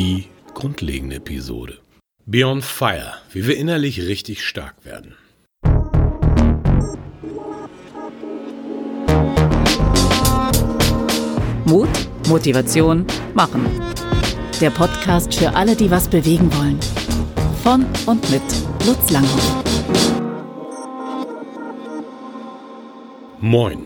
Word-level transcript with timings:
die 0.00 0.28
grundlegende 0.54 1.16
Episode. 1.16 1.78
Beyond 2.24 2.64
Fire, 2.64 3.12
wie 3.32 3.46
wir 3.46 3.58
innerlich 3.58 4.00
richtig 4.00 4.42
stark 4.42 4.76
werden. 4.82 5.14
Mut, 11.66 11.90
Motivation, 12.28 13.04
Machen. 13.34 13.66
Der 14.62 14.70
Podcast 14.70 15.34
für 15.34 15.54
alle, 15.54 15.76
die 15.76 15.90
was 15.90 16.08
bewegen 16.08 16.50
wollen. 16.54 16.80
Von 17.62 17.84
und 18.06 18.22
mit 18.30 18.48
Lutz 18.86 19.10
Langhoff. 19.10 19.64
Moin. 23.38 23.84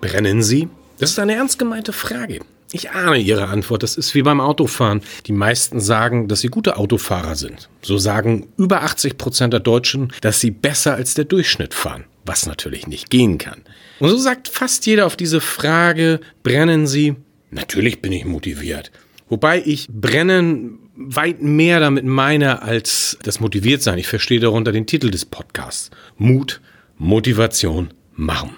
Brennen 0.00 0.44
Sie? 0.44 0.68
Das 1.00 1.10
ist 1.10 1.18
eine 1.18 1.34
ernst 1.34 1.58
gemeinte 1.58 1.92
Frage. 1.92 2.42
Ich 2.70 2.90
ahne 2.90 3.18
Ihre 3.18 3.48
Antwort. 3.48 3.82
Das 3.82 3.96
ist 3.96 4.14
wie 4.14 4.22
beim 4.22 4.40
Autofahren. 4.40 5.00
Die 5.26 5.32
meisten 5.32 5.80
sagen, 5.80 6.28
dass 6.28 6.40
sie 6.40 6.48
gute 6.48 6.76
Autofahrer 6.76 7.34
sind. 7.34 7.70
So 7.80 7.96
sagen 7.96 8.48
über 8.58 8.82
80 8.82 9.16
Prozent 9.16 9.52
der 9.54 9.60
Deutschen, 9.60 10.12
dass 10.20 10.40
sie 10.40 10.50
besser 10.50 10.94
als 10.94 11.14
der 11.14 11.24
Durchschnitt 11.24 11.72
fahren. 11.72 12.04
Was 12.26 12.46
natürlich 12.46 12.86
nicht 12.86 13.08
gehen 13.08 13.38
kann. 13.38 13.62
Und 14.00 14.10
so 14.10 14.18
sagt 14.18 14.48
fast 14.48 14.84
jeder 14.84 15.06
auf 15.06 15.16
diese 15.16 15.40
Frage, 15.40 16.20
brennen 16.42 16.86
Sie? 16.86 17.16
Natürlich 17.50 18.02
bin 18.02 18.12
ich 18.12 18.26
motiviert. 18.26 18.90
Wobei 19.30 19.62
ich 19.64 19.88
brennen 19.88 20.78
weit 20.94 21.40
mehr 21.40 21.80
damit 21.80 22.04
meine 22.04 22.60
als 22.60 23.16
das 23.22 23.40
motiviert 23.40 23.82
sein. 23.82 23.98
Ich 23.98 24.08
verstehe 24.08 24.40
darunter 24.40 24.72
den 24.72 24.86
Titel 24.86 25.10
des 25.10 25.24
Podcasts. 25.24 25.90
Mut, 26.18 26.60
Motivation, 26.98 27.94
machen. 28.14 28.50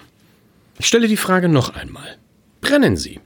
Ich 0.79 0.87
stelle 0.87 1.06
die 1.06 1.17
Frage 1.17 1.48
noch 1.48 1.75
einmal. 1.75 2.17
Brennen 2.61 2.97
Sie? 2.97 3.20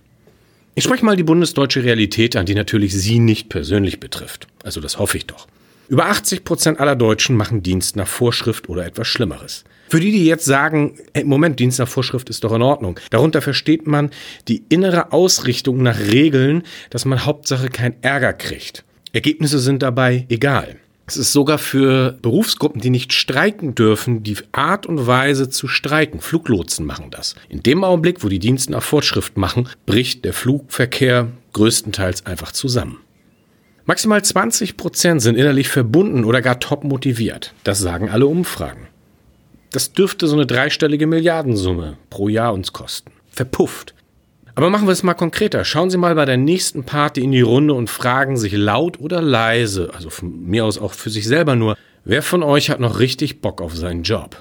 Ich 0.77 0.83
spreche 0.83 1.05
mal 1.05 1.14
die 1.14 1.23
bundesdeutsche 1.23 1.84
Realität 1.84 2.34
an, 2.34 2.46
die 2.46 2.56
natürlich 2.56 2.95
Sie 2.95 3.20
nicht 3.20 3.48
persönlich 3.48 4.01
betrifft. 4.01 4.48
Also 4.64 4.80
das 4.80 4.98
hoffe 4.98 5.16
ich 5.16 5.27
doch. 5.27 5.47
Über 5.89 6.06
80 6.06 6.42
Prozent 6.42 6.81
aller 6.81 6.97
Deutschen 6.97 7.36
machen 7.36 7.62
Dienst 7.62 7.94
nach 7.94 8.08
Vorschrift 8.08 8.69
oder 8.69 8.84
etwas 8.84 9.06
Schlimmeres. 9.06 9.62
Für 9.89 10.00
die, 10.00 10.11
die 10.11 10.25
jetzt 10.25 10.47
sagen, 10.47 10.98
hey, 11.14 11.22
Moment, 11.22 11.61
Dienst 11.61 11.78
nach 11.78 11.86
Vorschrift 11.86 12.28
ist 12.28 12.42
doch 12.42 12.53
in 12.53 12.62
Ordnung. 12.62 12.98
Darunter 13.11 13.41
versteht 13.41 13.86
man 13.86 14.11
die 14.48 14.64
innere 14.69 15.12
Ausrichtung 15.12 15.81
nach 15.81 16.00
Regeln, 16.00 16.64
dass 16.91 17.05
man 17.05 17.25
Hauptsache 17.25 17.69
keinen 17.69 18.03
Ärger 18.03 18.33
kriegt. 18.33 18.84
Ergebnisse 19.12 19.61
sind 19.61 19.83
dabei 19.83 20.27
egal. 20.28 20.77
Es 21.06 21.19
ist 21.19 21.33
sogar 21.33 21.58
für 21.58 22.12
Berufsgruppen, 22.22 22.80
die 22.80 22.88
nicht 22.88 23.12
streiken 23.12 23.74
dürfen, 23.74 24.22
die 24.22 24.38
Art 24.52 24.86
und 24.86 25.06
Weise 25.06 25.50
zu 25.50 25.69
streiken. 25.69 26.20
Fluglotsen 26.20 26.86
machen 26.86 27.10
das. 27.10 27.34
In 27.50 27.62
dem 27.62 27.84
Augenblick, 27.84 28.24
wo 28.24 28.28
die 28.28 28.38
Dienste 28.38 28.72
nach 28.72 28.83
Fortschrift 28.83 29.36
machen, 29.36 29.69
bricht 29.84 30.25
der 30.25 30.32
Flugverkehr 30.32 31.28
größtenteils 31.52 32.25
einfach 32.25 32.52
zusammen. 32.52 33.00
Maximal 33.84 34.25
20 34.25 34.78
Prozent 34.78 35.20
sind 35.20 35.36
innerlich 35.36 35.69
verbunden 35.69 36.25
oder 36.25 36.41
gar 36.41 36.58
top 36.58 36.84
motiviert. 36.84 37.52
Das 37.64 37.80
sagen 37.80 38.08
alle 38.08 38.27
Umfragen. 38.27 38.88
Das 39.72 39.92
dürfte 39.92 40.27
so 40.27 40.36
eine 40.36 40.47
dreistellige 40.47 41.06
Milliardensumme 41.06 41.98
pro 42.08 42.28
Jahr 42.28 42.55
uns 42.55 42.72
kosten. 42.72 43.10
Verpufft. 43.30 43.94
Aber 44.56 44.70
machen 44.70 44.86
wir 44.86 44.92
es 44.92 45.02
mal 45.02 45.14
konkreter. 45.14 45.64
Schauen 45.64 45.91
Sie 45.91 45.98
mal 45.98 46.14
bei 46.14 46.24
der 46.24 46.36
nächsten 46.36 46.84
Party 46.84 47.22
in 47.22 47.33
die 47.33 47.41
Runde 47.41 47.74
und 47.74 47.91
fragen 47.91 48.36
sich 48.36 48.52
laut 48.52 49.00
oder 49.00 49.20
leise, 49.20 49.91
also 49.94 50.10
von 50.10 50.47
mir 50.47 50.64
aus 50.64 50.78
auch 50.78 50.92
für 50.92 51.10
sich 51.10 51.27
selber 51.27 51.56
nur, 51.56 51.77
wer 52.05 52.22
von 52.22 52.42
euch 52.42 52.70
hat 52.70 52.78
noch 52.78 53.00
richtig 53.00 53.41
Bock 53.41 53.60
auf 53.60 53.77
seinen 53.77 54.05
Job? 54.05 54.36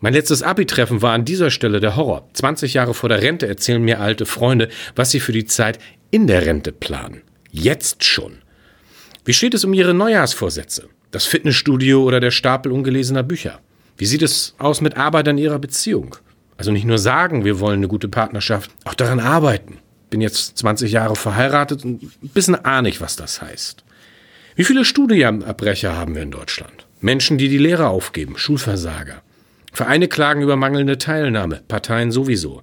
Mein 0.00 0.14
letztes 0.14 0.42
Abi-Treffen 0.42 1.00
war 1.00 1.12
an 1.12 1.24
dieser 1.24 1.52
Stelle 1.52 1.78
der 1.78 1.94
Horror. 1.94 2.28
20 2.32 2.74
Jahre 2.74 2.92
vor 2.92 3.08
der 3.08 3.22
Rente 3.22 3.46
erzählen 3.46 3.80
mir 3.80 4.00
alte 4.00 4.26
Freunde, 4.26 4.68
was 4.96 5.12
sie 5.12 5.20
für 5.20 5.30
die 5.30 5.44
Zeit 5.44 5.78
in 6.10 6.26
der 6.26 6.44
Rente 6.44 6.72
planen. 6.72 7.22
Jetzt 7.52 8.02
schon. 8.02 8.38
Wie 9.24 9.32
steht 9.32 9.54
es 9.54 9.64
um 9.64 9.72
ihre 9.74 9.94
Neujahrsvorsätze? 9.94 10.88
Das 11.12 11.26
Fitnessstudio 11.26 12.02
oder 12.02 12.18
der 12.18 12.32
Stapel 12.32 12.72
ungelesener 12.72 13.22
Bücher? 13.22 13.60
Wie 13.96 14.06
sieht 14.06 14.22
es 14.22 14.56
aus 14.58 14.80
mit 14.80 14.96
Arbeit 14.96 15.28
an 15.28 15.38
ihrer 15.38 15.60
Beziehung? 15.60 16.16
Also 16.62 16.70
nicht 16.70 16.84
nur 16.84 16.98
sagen, 16.98 17.44
wir 17.44 17.58
wollen 17.58 17.80
eine 17.80 17.88
gute 17.88 18.06
Partnerschaft, 18.06 18.70
auch 18.84 18.94
daran 18.94 19.18
arbeiten. 19.18 19.78
Bin 20.10 20.20
jetzt 20.20 20.58
20 20.58 20.92
Jahre 20.92 21.16
verheiratet 21.16 21.84
und 21.84 22.04
ein 22.04 22.28
bisschen 22.28 22.54
ahne 22.54 22.88
ich, 22.88 23.00
was 23.00 23.16
das 23.16 23.42
heißt. 23.42 23.82
Wie 24.54 24.62
viele 24.62 24.84
Studienabbrecher 24.84 25.96
haben 25.96 26.14
wir 26.14 26.22
in 26.22 26.30
Deutschland? 26.30 26.86
Menschen, 27.00 27.36
die 27.36 27.48
die 27.48 27.58
Lehre 27.58 27.88
aufgeben, 27.88 28.38
Schulversager. 28.38 29.22
Vereine 29.72 30.06
klagen 30.06 30.40
über 30.40 30.54
mangelnde 30.54 30.98
Teilnahme, 30.98 31.62
Parteien 31.66 32.12
sowieso. 32.12 32.62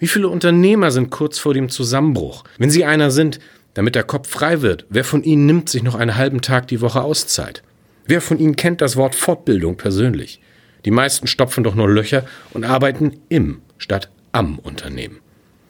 Wie 0.00 0.08
viele 0.08 0.28
Unternehmer 0.28 0.90
sind 0.90 1.10
kurz 1.10 1.38
vor 1.38 1.54
dem 1.54 1.68
Zusammenbruch? 1.68 2.42
Wenn 2.58 2.70
Sie 2.70 2.84
einer 2.84 3.12
sind, 3.12 3.38
damit 3.74 3.94
der 3.94 4.02
Kopf 4.02 4.28
frei 4.28 4.60
wird, 4.60 4.86
wer 4.88 5.04
von 5.04 5.22
Ihnen 5.22 5.46
nimmt 5.46 5.68
sich 5.68 5.84
noch 5.84 5.94
einen 5.94 6.16
halben 6.16 6.40
Tag 6.40 6.66
die 6.66 6.80
Woche 6.80 7.00
Auszeit? 7.00 7.62
Wer 8.06 8.22
von 8.22 8.40
Ihnen 8.40 8.56
kennt 8.56 8.80
das 8.80 8.96
Wort 8.96 9.14
Fortbildung 9.14 9.76
persönlich? 9.76 10.40
Die 10.84 10.90
meisten 10.90 11.26
stopfen 11.26 11.64
doch 11.64 11.74
nur 11.74 11.88
Löcher 11.88 12.24
und 12.52 12.64
arbeiten 12.64 13.20
im 13.28 13.62
statt 13.78 14.10
am 14.32 14.58
Unternehmen. 14.58 15.18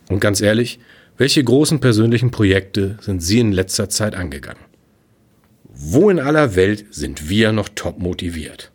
Und 0.08 0.20
ganz 0.20 0.40
ehrlich, 0.40 0.78
welche 1.16 1.42
großen 1.44 1.80
persönlichen 1.80 2.30
Projekte 2.30 2.98
sind 3.00 3.20
Sie 3.22 3.40
in 3.40 3.52
letzter 3.52 3.88
Zeit 3.88 4.14
angegangen? 4.14 4.62
Wo 5.64 6.10
in 6.10 6.18
aller 6.18 6.56
Welt 6.56 6.86
sind 6.90 7.28
wir 7.28 7.52
noch 7.52 7.68
top 7.74 7.98
motiviert? 7.98 8.70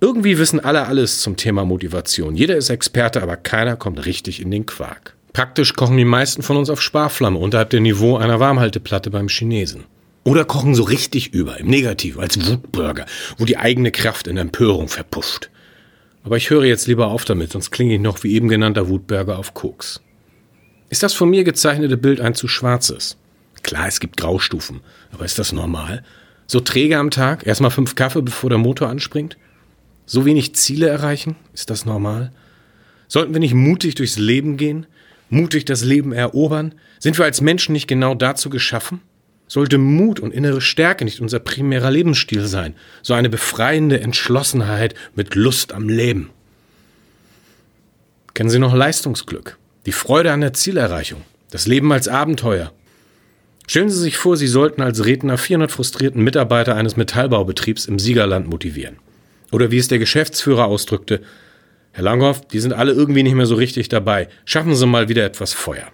Irgendwie 0.00 0.38
wissen 0.38 0.60
alle 0.60 0.86
alles 0.86 1.20
zum 1.20 1.36
Thema 1.36 1.64
Motivation. 1.64 2.34
Jeder 2.34 2.56
ist 2.56 2.70
Experte, 2.70 3.22
aber 3.22 3.36
keiner 3.36 3.76
kommt 3.76 4.06
richtig 4.06 4.40
in 4.40 4.50
den 4.50 4.66
Quark. 4.66 5.14
Praktisch 5.32 5.74
kochen 5.74 5.96
die 5.96 6.04
meisten 6.04 6.42
von 6.42 6.56
uns 6.56 6.70
auf 6.70 6.80
Sparflamme 6.80 7.38
unterhalb 7.38 7.70
der 7.70 7.80
Niveau 7.80 8.16
einer 8.16 8.40
Warmhalteplatte 8.40 9.10
beim 9.10 9.28
Chinesen. 9.28 9.84
Oder 10.24 10.44
kochen 10.44 10.74
so 10.74 10.82
richtig 10.82 11.34
über, 11.34 11.60
im 11.60 11.68
Negativ, 11.68 12.18
als 12.18 12.46
Wutburger, 12.46 13.06
wo 13.38 13.44
die 13.44 13.58
eigene 13.58 13.90
Kraft 13.90 14.26
in 14.26 14.36
Empörung 14.36 14.88
verpufft. 14.88 15.49
Aber 16.22 16.36
ich 16.36 16.50
höre 16.50 16.64
jetzt 16.64 16.86
lieber 16.86 17.08
auf 17.08 17.24
damit, 17.24 17.52
sonst 17.52 17.70
klinge 17.70 17.94
ich 17.94 18.00
noch 18.00 18.22
wie 18.22 18.34
eben 18.34 18.48
genannter 18.48 18.88
Wutberger 18.88 19.38
auf 19.38 19.54
Koks. 19.54 20.00
Ist 20.90 21.02
das 21.02 21.14
von 21.14 21.30
mir 21.30 21.44
gezeichnete 21.44 21.96
Bild 21.96 22.20
ein 22.20 22.34
zu 22.34 22.48
schwarzes? 22.48 23.16
Klar, 23.62 23.86
es 23.86 24.00
gibt 24.00 24.16
Graustufen, 24.16 24.80
aber 25.12 25.24
ist 25.24 25.38
das 25.38 25.52
normal? 25.52 26.02
So 26.46 26.60
träge 26.60 26.98
am 26.98 27.10
Tag, 27.10 27.46
erstmal 27.46 27.70
fünf 27.70 27.94
Kaffee, 27.94 28.22
bevor 28.22 28.50
der 28.50 28.58
Motor 28.58 28.88
anspringt? 28.88 29.38
So 30.04 30.24
wenig 30.24 30.54
Ziele 30.56 30.88
erreichen? 30.88 31.36
Ist 31.54 31.70
das 31.70 31.86
normal? 31.86 32.32
Sollten 33.06 33.32
wir 33.32 33.40
nicht 33.40 33.54
mutig 33.54 33.94
durchs 33.94 34.18
Leben 34.18 34.56
gehen? 34.56 34.86
Mutig 35.28 35.64
das 35.64 35.84
Leben 35.84 36.12
erobern? 36.12 36.74
Sind 36.98 37.16
wir 37.18 37.24
als 37.24 37.40
Menschen 37.40 37.72
nicht 37.72 37.86
genau 37.86 38.14
dazu 38.14 38.50
geschaffen? 38.50 39.00
Sollte 39.50 39.78
Mut 39.78 40.20
und 40.20 40.32
innere 40.32 40.60
Stärke 40.60 41.04
nicht 41.04 41.20
unser 41.20 41.40
primärer 41.40 41.90
Lebensstil 41.90 42.46
sein, 42.46 42.76
so 43.02 43.14
eine 43.14 43.28
befreiende 43.28 44.00
Entschlossenheit 44.00 44.94
mit 45.16 45.34
Lust 45.34 45.72
am 45.72 45.88
Leben. 45.88 46.30
Kennen 48.32 48.48
Sie 48.48 48.60
noch 48.60 48.72
Leistungsglück, 48.72 49.58
die 49.86 49.92
Freude 49.92 50.30
an 50.30 50.40
der 50.40 50.52
Zielerreichung, 50.52 51.22
das 51.50 51.66
Leben 51.66 51.92
als 51.92 52.06
Abenteuer? 52.06 52.70
Stellen 53.66 53.90
Sie 53.90 53.98
sich 53.98 54.16
vor, 54.16 54.36
Sie 54.36 54.46
sollten 54.46 54.82
als 54.82 55.04
Redner 55.04 55.36
400 55.36 55.72
frustrierten 55.72 56.22
Mitarbeiter 56.22 56.76
eines 56.76 56.96
Metallbaubetriebs 56.96 57.86
im 57.86 57.98
Siegerland 57.98 58.48
motivieren. 58.48 58.98
Oder 59.50 59.72
wie 59.72 59.78
es 59.78 59.88
der 59.88 59.98
Geschäftsführer 59.98 60.66
ausdrückte, 60.66 61.22
Herr 61.90 62.04
Langhoff, 62.04 62.46
die 62.46 62.60
sind 62.60 62.72
alle 62.72 62.92
irgendwie 62.92 63.24
nicht 63.24 63.34
mehr 63.34 63.46
so 63.46 63.56
richtig 63.56 63.88
dabei. 63.88 64.28
Schaffen 64.44 64.76
Sie 64.76 64.86
mal 64.86 65.08
wieder 65.08 65.24
etwas 65.24 65.52
Feuer. 65.54 65.88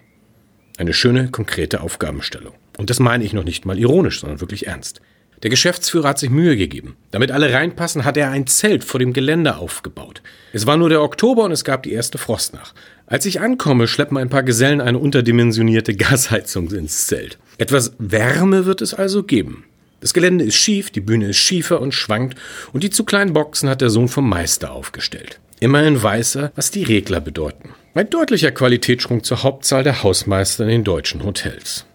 Eine 0.77 0.93
schöne, 0.93 1.31
konkrete 1.31 1.81
Aufgabenstellung. 1.81 2.53
Und 2.77 2.91
das 2.91 3.01
meine 3.01 3.25
ich 3.25 3.33
noch 3.33 3.45
nicht 3.45 3.67
mal 3.67 3.79
ironisch, 3.79 4.21
sondern 4.21 4.41
wirklich 4.41 4.67
ernst. 4.67 5.01
Der 5.43 5.51
Geschäftsführer 5.51 6.09
hat 6.09 6.19
sich 6.19 6.31
Mühe 6.31 6.57
gegeben. 6.57 6.97
Damit 7.11 7.31
alle 7.31 7.53
reinpassen, 7.53 8.05
hat 8.05 8.17
er 8.17 8.31
ein 8.31 8.47
Zelt 8.47 8.85
vor 8.85 8.99
dem 8.99 9.13
Gelände 9.13 9.57
aufgebaut. 9.57 10.23
Es 10.53 10.67
war 10.67 10.79
nur 10.79 10.89
der 10.89 11.03
Oktober 11.03 11.45
und 11.45 11.53
es 11.53 11.65
gab 11.65 11.83
die 11.83 11.93
erste 11.93 12.17
Frost 12.17 12.55
nach. 12.55 12.73
Als 13.07 13.27
ich 13.27 13.41
ankomme, 13.41 13.87
schleppen 13.87 14.17
ein 14.17 14.31
paar 14.31 14.43
Gesellen 14.43 14.81
eine 14.81 14.99
unterdimensionierte 14.99 15.95
Gasheizung 15.95 16.71
ins 16.71 17.07
Zelt. 17.07 17.39
Etwas 17.59 17.93
Wärme 17.99 18.65
wird 18.65 18.81
es 18.81 18.95
also 18.95 19.22
geben. 19.22 19.65
Das 20.01 20.15
Gelände 20.15 20.45
ist 20.45 20.57
schief, 20.57 20.91
die 20.91 21.01
Bühne 21.01 21.29
ist 21.29 21.39
schiefer 21.39 21.81
und 21.81 21.93
schwankt 21.93 22.39
und 22.72 22.83
die 22.83 22.91
zu 22.91 23.05
kleinen 23.05 23.33
Boxen 23.33 23.69
hat 23.69 23.81
der 23.81 23.91
Sohn 23.91 24.09
vom 24.09 24.29
Meister 24.29 24.72
aufgestellt. 24.72 25.41
Immerhin 25.61 26.03
weiß 26.03 26.37
er, 26.37 26.53
was 26.55 26.71
die 26.71 26.83
Regler 26.83 27.21
bedeuten. 27.21 27.71
Ein 27.95 28.11
deutlicher 28.11 28.51
Qualitätssprung 28.51 29.25
zur 29.25 29.43
Hauptzahl 29.43 29.84
der 29.84 30.03
Hausmeister 30.03 30.65
in 30.65 30.71
den 30.71 30.84
deutschen 30.84 31.25
Hotels. 31.25 31.87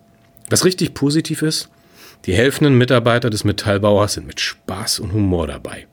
Was 0.51 0.65
richtig 0.65 0.93
positiv 0.93 1.43
ist, 1.43 1.69
die 2.25 2.33
helfenden 2.33 2.77
Mitarbeiter 2.77 3.29
des 3.29 3.45
Metallbauers 3.45 4.15
sind 4.15 4.27
mit 4.27 4.41
Spaß 4.41 4.99
und 4.99 5.13
Humor 5.13 5.47
dabei. 5.47 5.87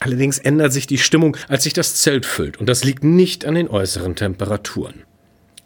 Allerdings 0.00 0.38
ändert 0.38 0.72
sich 0.72 0.88
die 0.88 0.98
Stimmung, 0.98 1.36
als 1.48 1.62
sich 1.62 1.74
das 1.74 1.94
Zelt 1.94 2.26
füllt, 2.26 2.56
und 2.58 2.68
das 2.68 2.82
liegt 2.82 3.04
nicht 3.04 3.44
an 3.46 3.54
den 3.54 3.68
äußeren 3.68 4.16
Temperaturen. 4.16 5.04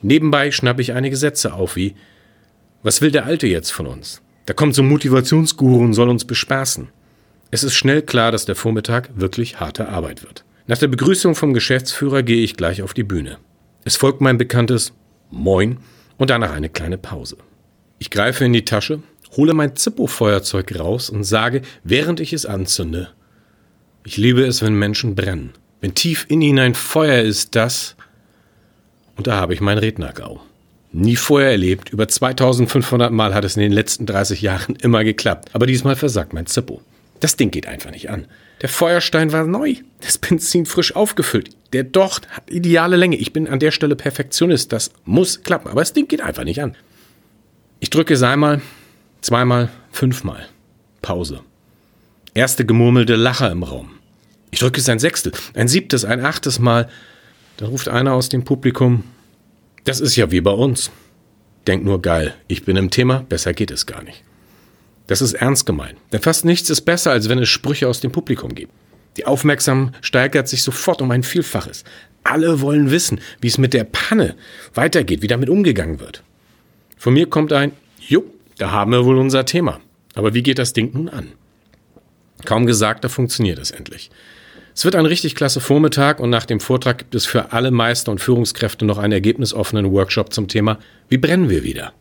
Nebenbei 0.02 0.50
schnappe 0.50 0.82
ich 0.82 0.92
einige 0.92 1.16
Sätze 1.16 1.54
auf 1.54 1.74
wie 1.74 1.94
Was 2.82 3.00
will 3.00 3.10
der 3.10 3.24
Alte 3.24 3.46
jetzt 3.46 3.70
von 3.70 3.86
uns? 3.86 4.20
Da 4.44 4.52
kommt 4.52 4.74
so 4.74 4.82
ein 4.82 4.88
Motivationsguru 4.88 5.80
und 5.80 5.94
soll 5.94 6.10
uns 6.10 6.26
bespaßen. 6.26 6.88
Es 7.50 7.64
ist 7.64 7.74
schnell 7.74 8.02
klar, 8.02 8.30
dass 8.30 8.44
der 8.44 8.56
Vormittag 8.56 9.08
wirklich 9.16 9.58
harte 9.58 9.88
Arbeit 9.88 10.22
wird. 10.22 10.44
Nach 10.66 10.76
der 10.76 10.88
Begrüßung 10.88 11.34
vom 11.34 11.54
Geschäftsführer 11.54 12.22
gehe 12.22 12.44
ich 12.44 12.58
gleich 12.58 12.82
auf 12.82 12.92
die 12.92 13.04
Bühne. 13.04 13.38
Es 13.84 13.96
folgt 13.96 14.20
mein 14.20 14.36
bekanntes 14.36 14.92
Moin 15.30 15.78
und 16.18 16.28
danach 16.28 16.52
eine 16.52 16.68
kleine 16.68 16.98
Pause. 16.98 17.38
Ich 17.98 18.10
greife 18.10 18.44
in 18.44 18.52
die 18.52 18.64
Tasche 18.64 19.02
hole 19.36 19.54
mein 19.54 19.76
Zippo-Feuerzeug 19.76 20.78
raus 20.78 21.10
und 21.10 21.24
sage, 21.24 21.62
während 21.84 22.20
ich 22.20 22.32
es 22.32 22.46
anzünde, 22.46 23.08
ich 24.04 24.16
liebe 24.16 24.44
es, 24.44 24.62
wenn 24.62 24.74
Menschen 24.74 25.14
brennen. 25.14 25.52
Wenn 25.80 25.94
tief 25.94 26.24
in 26.28 26.40
ihnen 26.40 26.58
ein 26.58 26.74
Feuer 26.74 27.22
ist, 27.22 27.54
das. 27.54 27.94
Und 29.16 29.26
da 29.26 29.36
habe 29.36 29.52
ich 29.52 29.60
mein 29.60 29.78
Rednergau. 29.78 30.40
Nie 30.92 31.16
vorher 31.16 31.50
erlebt. 31.50 31.90
Über 31.90 32.08
2500 32.08 33.12
Mal 33.12 33.34
hat 33.34 33.44
es 33.44 33.56
in 33.56 33.62
den 33.62 33.72
letzten 33.72 34.06
30 34.06 34.40
Jahren 34.40 34.76
immer 34.82 35.04
geklappt. 35.04 35.50
Aber 35.52 35.66
diesmal 35.66 35.94
versagt 35.94 36.32
mein 36.32 36.46
Zippo. 36.46 36.80
Das 37.20 37.36
Ding 37.36 37.50
geht 37.50 37.66
einfach 37.66 37.90
nicht 37.90 38.08
an. 38.10 38.26
Der 38.62 38.68
Feuerstein 38.68 39.30
war 39.32 39.44
neu. 39.44 39.74
Das 40.00 40.18
Benzin 40.18 40.66
frisch 40.66 40.96
aufgefüllt. 40.96 41.50
Der 41.72 41.84
Docht 41.84 42.28
hat 42.30 42.50
ideale 42.50 42.96
Länge. 42.96 43.16
Ich 43.16 43.32
bin 43.32 43.46
an 43.46 43.60
der 43.60 43.72
Stelle 43.72 43.94
Perfektionist. 43.94 44.72
Das 44.72 44.90
muss 45.04 45.42
klappen. 45.42 45.68
Aber 45.68 45.80
das 45.80 45.92
Ding 45.92 46.08
geht 46.08 46.22
einfach 46.22 46.44
nicht 46.44 46.62
an. 46.62 46.76
Ich 47.80 47.90
drücke 47.90 48.14
es 48.14 48.22
einmal, 48.22 48.60
zweimal, 49.20 49.68
fünfmal. 49.92 50.48
Pause. 51.00 51.40
Erste 52.34 52.66
gemurmelte 52.66 53.14
Lacher 53.14 53.50
im 53.52 53.62
Raum. 53.62 53.90
Ich 54.50 54.58
drücke 54.58 54.80
es 54.80 54.88
ein 54.88 54.98
Sechstel, 54.98 55.32
ein 55.54 55.68
siebtes, 55.68 56.04
ein 56.04 56.24
achtes 56.24 56.58
Mal. 56.58 56.88
Dann 57.56 57.68
ruft 57.68 57.88
einer 57.88 58.14
aus 58.14 58.28
dem 58.28 58.44
Publikum, 58.44 59.04
das 59.84 60.00
ist 60.00 60.16
ja 60.16 60.30
wie 60.30 60.40
bei 60.40 60.50
uns. 60.50 60.90
Denk 61.66 61.84
nur 61.84 62.02
geil, 62.02 62.34
ich 62.48 62.64
bin 62.64 62.76
im 62.76 62.90
Thema, 62.90 63.24
besser 63.28 63.54
geht 63.54 63.70
es 63.70 63.86
gar 63.86 64.02
nicht. 64.02 64.22
Das 65.06 65.22
ist 65.22 65.34
ernst 65.34 65.64
gemeint, 65.64 65.98
denn 66.12 66.20
fast 66.20 66.44
nichts 66.44 66.70
ist 66.70 66.82
besser, 66.82 67.12
als 67.12 67.28
wenn 67.28 67.38
es 67.38 67.48
Sprüche 67.48 67.88
aus 67.88 68.00
dem 68.00 68.12
Publikum 68.12 68.54
gibt. 68.54 68.72
Die 69.16 69.26
Aufmerksam 69.26 69.92
steigert 70.00 70.48
sich 70.48 70.62
sofort 70.62 71.00
um 71.00 71.10
ein 71.10 71.22
Vielfaches. 71.22 71.84
Alle 72.24 72.60
wollen 72.60 72.90
wissen, 72.90 73.20
wie 73.40 73.48
es 73.48 73.58
mit 73.58 73.72
der 73.72 73.84
Panne 73.84 74.36
weitergeht, 74.74 75.22
wie 75.22 75.26
damit 75.26 75.48
umgegangen 75.48 76.00
wird. 76.00 76.22
Von 76.98 77.14
mir 77.14 77.28
kommt 77.28 77.52
ein, 77.52 77.72
jo, 78.00 78.24
da 78.58 78.72
haben 78.72 78.92
wir 78.92 79.04
wohl 79.04 79.18
unser 79.18 79.46
Thema. 79.46 79.80
Aber 80.14 80.34
wie 80.34 80.42
geht 80.42 80.58
das 80.58 80.72
Ding 80.72 80.90
nun 80.92 81.08
an? 81.08 81.28
Kaum 82.44 82.66
gesagt, 82.66 83.04
da 83.04 83.08
funktioniert 83.08 83.58
es 83.58 83.70
endlich. 83.70 84.10
Es 84.74 84.84
wird 84.84 84.96
ein 84.96 85.06
richtig 85.06 85.34
klasse 85.34 85.60
Vormittag 85.60 86.20
und 86.20 86.30
nach 86.30 86.44
dem 86.44 86.60
Vortrag 86.60 86.98
gibt 86.98 87.14
es 87.14 87.26
für 87.26 87.52
alle 87.52 87.70
Meister 87.70 88.12
und 88.12 88.20
Führungskräfte 88.20 88.84
noch 88.84 88.98
einen 88.98 89.12
ergebnisoffenen 89.12 89.90
Workshop 89.92 90.32
zum 90.32 90.48
Thema 90.48 90.78
Wie 91.08 91.18
brennen 91.18 91.50
wir 91.50 91.64
wieder? 91.64 91.92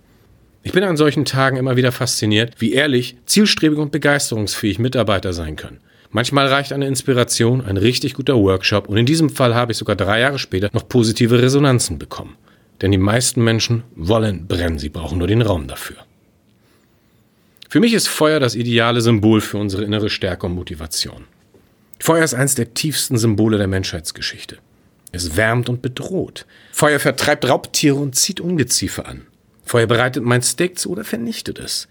Ich 0.63 0.73
bin 0.73 0.83
an 0.83 0.97
solchen 0.97 1.25
Tagen 1.25 1.57
immer 1.57 1.75
wieder 1.75 1.91
fasziniert, 1.91 2.55
wie 2.59 2.73
ehrlich, 2.73 3.17
zielstrebig 3.25 3.79
und 3.79 3.91
begeisterungsfähig 3.91 4.79
Mitarbeiter 4.79 5.33
sein 5.33 5.55
können. 5.55 5.79
Manchmal 6.09 6.47
reicht 6.47 6.73
eine 6.73 6.87
Inspiration, 6.87 7.63
ein 7.65 7.77
richtig 7.77 8.13
guter 8.13 8.35
Workshop 8.35 8.89
und 8.89 8.97
in 8.97 9.05
diesem 9.05 9.29
Fall 9.29 9.55
habe 9.55 9.71
ich 9.71 9.77
sogar 9.77 9.95
drei 9.95 10.19
Jahre 10.19 10.39
später 10.39 10.69
noch 10.73 10.87
positive 10.87 11.41
Resonanzen 11.41 11.97
bekommen. 11.97 12.35
Denn 12.81 12.91
die 12.91 12.97
meisten 12.97 13.43
Menschen 13.43 13.83
wollen 13.95 14.47
brennen, 14.47 14.79
sie 14.79 14.89
brauchen 14.89 15.17
nur 15.17 15.27
den 15.27 15.41
Raum 15.41 15.67
dafür. 15.67 15.97
Für 17.69 17.79
mich 17.79 17.93
ist 17.93 18.07
Feuer 18.07 18.39
das 18.39 18.55
ideale 18.55 19.01
Symbol 19.01 19.41
für 19.41 19.57
unsere 19.57 19.83
innere 19.83 20.09
Stärke 20.09 20.45
und 20.45 20.53
Motivation. 20.53 21.25
Feuer 21.99 22.23
ist 22.23 22.33
eines 22.33 22.55
der 22.55 22.73
tiefsten 22.73 23.17
Symbole 23.17 23.57
der 23.57 23.67
Menschheitsgeschichte. 23.67 24.57
Es 25.11 25.35
wärmt 25.35 25.67
und 25.67 25.81
bedroht. 25.81 26.45
Feuer 26.71 26.99
vertreibt 26.99 27.47
Raubtiere 27.47 27.95
und 27.95 28.15
zieht 28.15 28.39
Ungeziefer 28.39 29.07
an. 29.07 29.25
Feuer 29.65 29.87
bereitet 29.87 30.23
mein 30.23 30.41
Steak 30.41 30.77
zu 30.77 30.91
oder 30.91 31.03
vernichtet 31.03 31.59
es. 31.59 31.87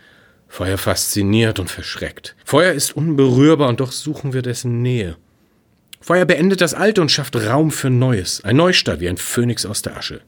Feuer 0.49 0.79
fasziniert 0.79 1.59
und 1.59 1.71
verschreckt. 1.71 2.37
Feuer 2.45 2.73
ist 2.73 2.97
unberührbar 2.97 3.69
und 3.69 3.81
doch 3.81 3.93
suchen 3.93 4.33
wir 4.33 4.43
dessen 4.43 4.81
Nähe. 4.81 5.17
Feuer 6.01 6.25
beendet 6.25 6.61
das 6.61 6.73
Alte 6.73 7.01
und 7.01 7.11
schafft 7.11 7.37
Raum 7.37 7.71
für 7.71 7.91
Neues, 7.91 8.45
ein 8.45 8.57
Neustart 8.57 9.01
wie 9.01 9.09
ein 9.09 9.17
Phönix 9.17 9.67
aus 9.67 9.83
der 9.83 9.97
Asche. 9.97 10.21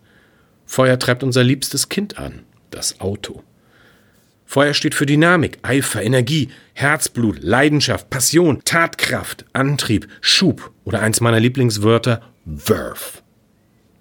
Feuer 0.69 0.99
treibt 0.99 1.23
unser 1.23 1.43
liebstes 1.43 1.89
Kind 1.89 2.19
an, 2.19 2.41
das 2.71 3.01
Auto. 3.01 3.43
Feuer 4.45 4.75
steht 4.75 4.95
für 4.95 5.07
Dynamik, 5.07 5.59
Eifer, 5.63 6.03
Energie, 6.03 6.51
Herzblut, 6.75 7.43
Leidenschaft, 7.43 8.11
Passion, 8.11 8.61
Tatkraft, 8.65 9.47
Antrieb, 9.55 10.07
Schub 10.21 10.71
oder 10.85 11.01
eins 11.01 11.23
meiner 11.23 11.41
Lieblingswörter, 11.41 12.21
Verve. 12.45 13.23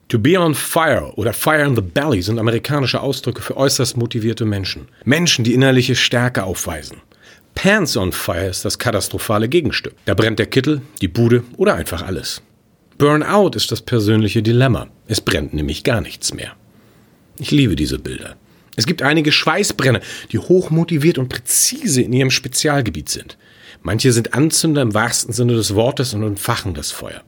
To 0.10 0.19
be 0.19 0.40
on 0.40 0.54
fire 0.54 1.14
oder 1.16 1.31
fire 1.34 1.66
in 1.66 1.75
the 1.75 1.81
belly 1.81 2.22
sind 2.22 2.38
amerikanische 2.38 3.00
Ausdrücke 3.00 3.42
für 3.42 3.56
äußerst 3.56 3.96
motivierte 3.96 4.46
Menschen. 4.46 4.90
Menschen, 5.06 5.46
die 5.46 5.54
innerliche 5.54 5.96
Stärke 5.96 6.44
aufweisen. 6.44 6.98
Pants 7.56 7.96
on 7.96 8.12
fire 8.12 8.48
ist 8.48 8.66
das 8.66 8.78
katastrophale 8.78 9.48
Gegenstück. 9.48 9.96
Da 10.06 10.14
brennt 10.14 10.40
der 10.40 10.46
Kittel, 10.48 10.81
die 11.02 11.08
Bude 11.08 11.44
oder 11.56 11.75
einfach 11.75 12.04
alles. 12.06 12.42
Burnout 12.97 13.51
ist 13.55 13.71
das 13.71 13.81
persönliche 13.81 14.41
Dilemma. 14.41 14.88
Es 15.07 15.21
brennt 15.21 15.53
nämlich 15.53 15.83
gar 15.83 16.01
nichts 16.01 16.33
mehr. 16.33 16.53
Ich 17.38 17.51
liebe 17.51 17.75
diese 17.75 17.99
Bilder. 17.99 18.35
Es 18.75 18.88
gibt 18.88 19.03
einige 19.03 19.31
Schweißbrenner, 19.31 20.01
die 20.31 20.39
hochmotiviert 20.39 21.19
und 21.19 21.29
präzise 21.29 22.01
in 22.01 22.13
ihrem 22.13 22.31
Spezialgebiet 22.31 23.09
sind. 23.09 23.38
Manche 23.83 24.11
sind 24.11 24.33
Anzünder 24.33 24.81
im 24.81 24.95
wahrsten 24.95 25.33
Sinne 25.33 25.53
des 25.53 25.75
Wortes 25.75 26.15
und 26.15 26.23
entfachen 26.23 26.73
das 26.73 26.91
Feuer. 26.91 27.21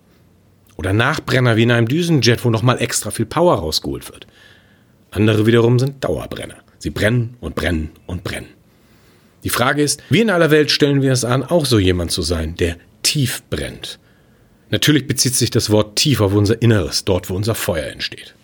Oder 0.75 0.93
Nachbrenner 0.93 1.55
wie 1.55 1.63
in 1.63 1.71
einem 1.71 1.87
Düsenjet, 1.87 2.43
wo 2.43 2.49
nochmal 2.49 2.81
extra 2.81 3.11
viel 3.11 3.25
Power 3.27 3.55
rausgeholt 3.55 4.11
wird. 4.11 4.25
Andere 5.11 5.45
wiederum 5.45 5.77
sind 5.77 6.03
Dauerbrenner. 6.03 6.57
Sie 6.79 6.89
brennen 6.89 7.35
und 7.41 7.53
brennen 7.55 7.91
und 8.07 8.23
brennen. 8.23 8.47
Die 9.43 9.49
Frage 9.49 9.83
ist, 9.83 10.01
wie 10.09 10.21
in 10.21 10.29
aller 10.31 10.49
Welt 10.49 10.71
stellen 10.71 11.01
wir 11.01 11.11
es 11.11 11.25
an, 11.25 11.43
auch 11.43 11.65
so 11.65 11.77
jemand 11.77 12.11
zu 12.11 12.23
sein, 12.23 12.55
der 12.55 12.77
tief 13.03 13.43
brennt. 13.49 13.99
Natürlich 14.71 15.07
bezieht 15.07 15.35
sich 15.35 15.49
das 15.49 15.69
Wort 15.69 15.95
tief 15.95 16.21
auf 16.21 16.33
unser 16.33 16.61
Inneres, 16.61 17.05
dort 17.05 17.29
wo 17.29 17.35
unser 17.35 17.55
Feuer 17.55 17.87
entsteht. 17.87 18.35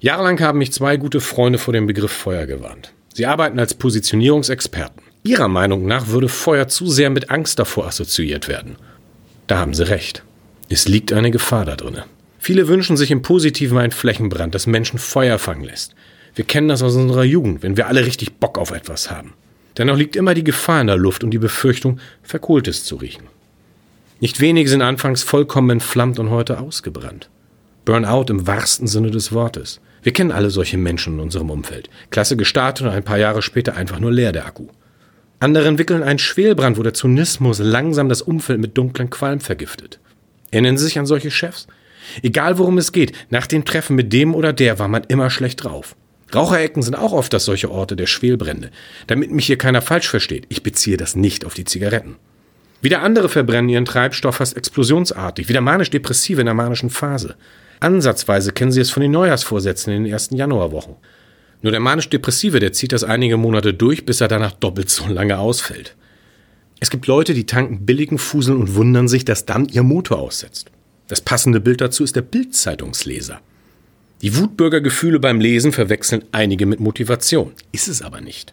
Jahrelang 0.00 0.40
haben 0.40 0.58
mich 0.58 0.72
zwei 0.72 0.98
gute 0.98 1.20
Freunde 1.20 1.58
vor 1.58 1.72
dem 1.72 1.86
Begriff 1.86 2.12
Feuer 2.12 2.46
gewarnt. 2.46 2.92
Sie 3.14 3.26
arbeiten 3.26 3.58
als 3.58 3.74
Positionierungsexperten. 3.74 5.02
Ihrer 5.22 5.48
Meinung 5.48 5.86
nach 5.86 6.08
würde 6.08 6.28
Feuer 6.28 6.68
zu 6.68 6.86
sehr 6.88 7.08
mit 7.08 7.30
Angst 7.30 7.58
davor 7.58 7.86
assoziiert 7.86 8.48
werden. 8.48 8.76
Da 9.46 9.58
haben 9.58 9.72
sie 9.72 9.88
recht. 9.88 10.22
Es 10.68 10.88
liegt 10.88 11.12
eine 11.12 11.30
Gefahr 11.30 11.64
da 11.64 11.76
drin. 11.76 12.02
Viele 12.38 12.68
wünschen 12.68 12.98
sich 12.98 13.10
im 13.10 13.22
Positiven 13.22 13.78
ein 13.78 13.90
Flächenbrand, 13.90 14.54
das 14.54 14.66
Menschen 14.66 14.98
Feuer 14.98 15.38
fangen 15.38 15.64
lässt. 15.64 15.94
Wir 16.34 16.44
kennen 16.44 16.68
das 16.68 16.82
aus 16.82 16.94
unserer 16.96 17.24
Jugend, 17.24 17.62
wenn 17.62 17.78
wir 17.78 17.86
alle 17.86 18.04
richtig 18.04 18.34
Bock 18.34 18.58
auf 18.58 18.70
etwas 18.70 19.10
haben. 19.10 19.32
Dennoch 19.78 19.96
liegt 19.96 20.16
immer 20.16 20.34
die 20.34 20.44
Gefahr 20.44 20.82
in 20.82 20.88
der 20.88 20.96
Luft 20.96 21.24
und 21.24 21.30
die 21.30 21.38
Befürchtung, 21.38 22.00
Verkohltes 22.22 22.84
zu 22.84 22.96
riechen. 22.96 23.24
Nicht 24.24 24.40
wenige 24.40 24.70
sind 24.70 24.80
anfangs 24.80 25.22
vollkommen 25.22 25.68
entflammt 25.68 26.18
und 26.18 26.30
heute 26.30 26.58
ausgebrannt. 26.58 27.28
Burnout 27.84 28.30
im 28.30 28.46
wahrsten 28.46 28.86
Sinne 28.86 29.10
des 29.10 29.32
Wortes. 29.32 29.82
Wir 30.02 30.14
kennen 30.14 30.32
alle 30.32 30.48
solche 30.48 30.78
Menschen 30.78 31.16
in 31.16 31.20
unserem 31.20 31.50
Umfeld. 31.50 31.90
Klasse 32.08 32.34
gestartet 32.34 32.86
und 32.86 32.94
ein 32.94 33.04
paar 33.04 33.18
Jahre 33.18 33.42
später 33.42 33.76
einfach 33.76 34.00
nur 34.00 34.10
leer 34.10 34.32
der 34.32 34.46
Akku. 34.46 34.68
Andere 35.40 35.68
entwickeln 35.68 36.02
einen 36.02 36.18
Schwelbrand, 36.18 36.78
wo 36.78 36.82
der 36.82 36.94
Zynismus 36.94 37.58
langsam 37.58 38.08
das 38.08 38.22
Umfeld 38.22 38.62
mit 38.62 38.78
dunklen 38.78 39.10
Qualm 39.10 39.40
vergiftet. 39.40 40.00
Erinnern 40.50 40.78
Sie 40.78 40.86
sich 40.86 40.98
an 40.98 41.04
solche 41.04 41.30
Chefs? 41.30 41.66
Egal 42.22 42.56
worum 42.56 42.78
es 42.78 42.92
geht, 42.92 43.12
nach 43.28 43.46
dem 43.46 43.66
Treffen 43.66 43.94
mit 43.94 44.10
dem 44.14 44.34
oder 44.34 44.54
der 44.54 44.78
war 44.78 44.88
man 44.88 45.04
immer 45.04 45.28
schlecht 45.28 45.64
drauf. 45.64 45.96
Raucherecken 46.34 46.82
sind 46.82 46.94
auch 46.94 47.12
oft 47.12 47.34
das 47.34 47.44
solche 47.44 47.70
Orte 47.70 47.94
der 47.94 48.06
Schwelbrände. 48.06 48.70
Damit 49.06 49.32
mich 49.32 49.44
hier 49.44 49.58
keiner 49.58 49.82
falsch 49.82 50.08
versteht, 50.08 50.46
ich 50.48 50.62
beziehe 50.62 50.96
das 50.96 51.14
nicht 51.14 51.44
auf 51.44 51.52
die 51.52 51.66
Zigaretten. 51.66 52.16
Wieder 52.84 53.00
andere 53.00 53.30
verbrennen 53.30 53.70
ihren 53.70 53.86
Treibstoff 53.86 54.36
fast 54.36 54.58
explosionsartig, 54.58 55.48
wieder 55.48 55.62
manisch-depressive 55.62 56.42
in 56.42 56.44
der 56.44 56.52
manischen 56.52 56.90
Phase. 56.90 57.34
Ansatzweise 57.80 58.52
kennen 58.52 58.72
Sie 58.72 58.80
es 58.82 58.90
von 58.90 59.00
den 59.00 59.10
Neujahrsvorsätzen 59.10 59.94
in 59.94 60.04
den 60.04 60.12
ersten 60.12 60.36
Januarwochen. 60.36 60.96
Nur 61.62 61.70
der 61.70 61.80
manisch-depressive, 61.80 62.60
der 62.60 62.74
zieht 62.74 62.92
das 62.92 63.02
einige 63.02 63.38
Monate 63.38 63.72
durch, 63.72 64.04
bis 64.04 64.20
er 64.20 64.28
danach 64.28 64.52
doppelt 64.52 64.90
so 64.90 65.06
lange 65.06 65.38
ausfällt. 65.38 65.96
Es 66.78 66.90
gibt 66.90 67.06
Leute, 67.06 67.32
die 67.32 67.46
tanken 67.46 67.86
billigen 67.86 68.18
Fuseln 68.18 68.58
und 68.58 68.74
wundern 68.74 69.08
sich, 69.08 69.24
dass 69.24 69.46
dann 69.46 69.66
ihr 69.66 69.82
Motor 69.82 70.18
aussetzt. 70.18 70.70
Das 71.08 71.22
passende 71.22 71.60
Bild 71.60 71.80
dazu 71.80 72.04
ist 72.04 72.16
der 72.16 72.20
Bildzeitungsleser. 72.20 73.40
Die 74.20 74.36
Wutbürgergefühle 74.36 75.20
beim 75.20 75.40
Lesen 75.40 75.72
verwechseln 75.72 76.24
einige 76.32 76.66
mit 76.66 76.80
Motivation. 76.80 77.52
Ist 77.72 77.88
es 77.88 78.02
aber 78.02 78.20
nicht. 78.20 78.52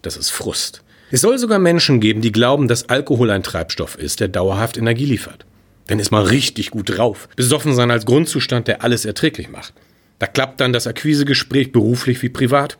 Das 0.00 0.16
ist 0.16 0.30
Frust. 0.30 0.82
Es 1.10 1.22
soll 1.22 1.38
sogar 1.38 1.58
Menschen 1.58 2.00
geben, 2.00 2.20
die 2.20 2.32
glauben, 2.32 2.68
dass 2.68 2.88
Alkohol 2.88 3.30
ein 3.30 3.42
Treibstoff 3.42 3.96
ist, 3.96 4.20
der 4.20 4.28
dauerhaft 4.28 4.76
Energie 4.76 5.06
liefert. 5.06 5.46
Dann 5.86 6.00
ist 6.00 6.10
man 6.10 6.24
richtig 6.24 6.70
gut 6.70 6.96
drauf. 6.96 7.28
Besoffen 7.34 7.74
sein 7.74 7.90
als 7.90 8.04
Grundzustand, 8.04 8.68
der 8.68 8.82
alles 8.82 9.06
erträglich 9.06 9.48
macht. 9.48 9.72
Da 10.18 10.26
klappt 10.26 10.60
dann 10.60 10.72
das 10.72 10.86
Akquisegespräch 10.86 11.72
beruflich 11.72 12.22
wie 12.22 12.28
privat. 12.28 12.76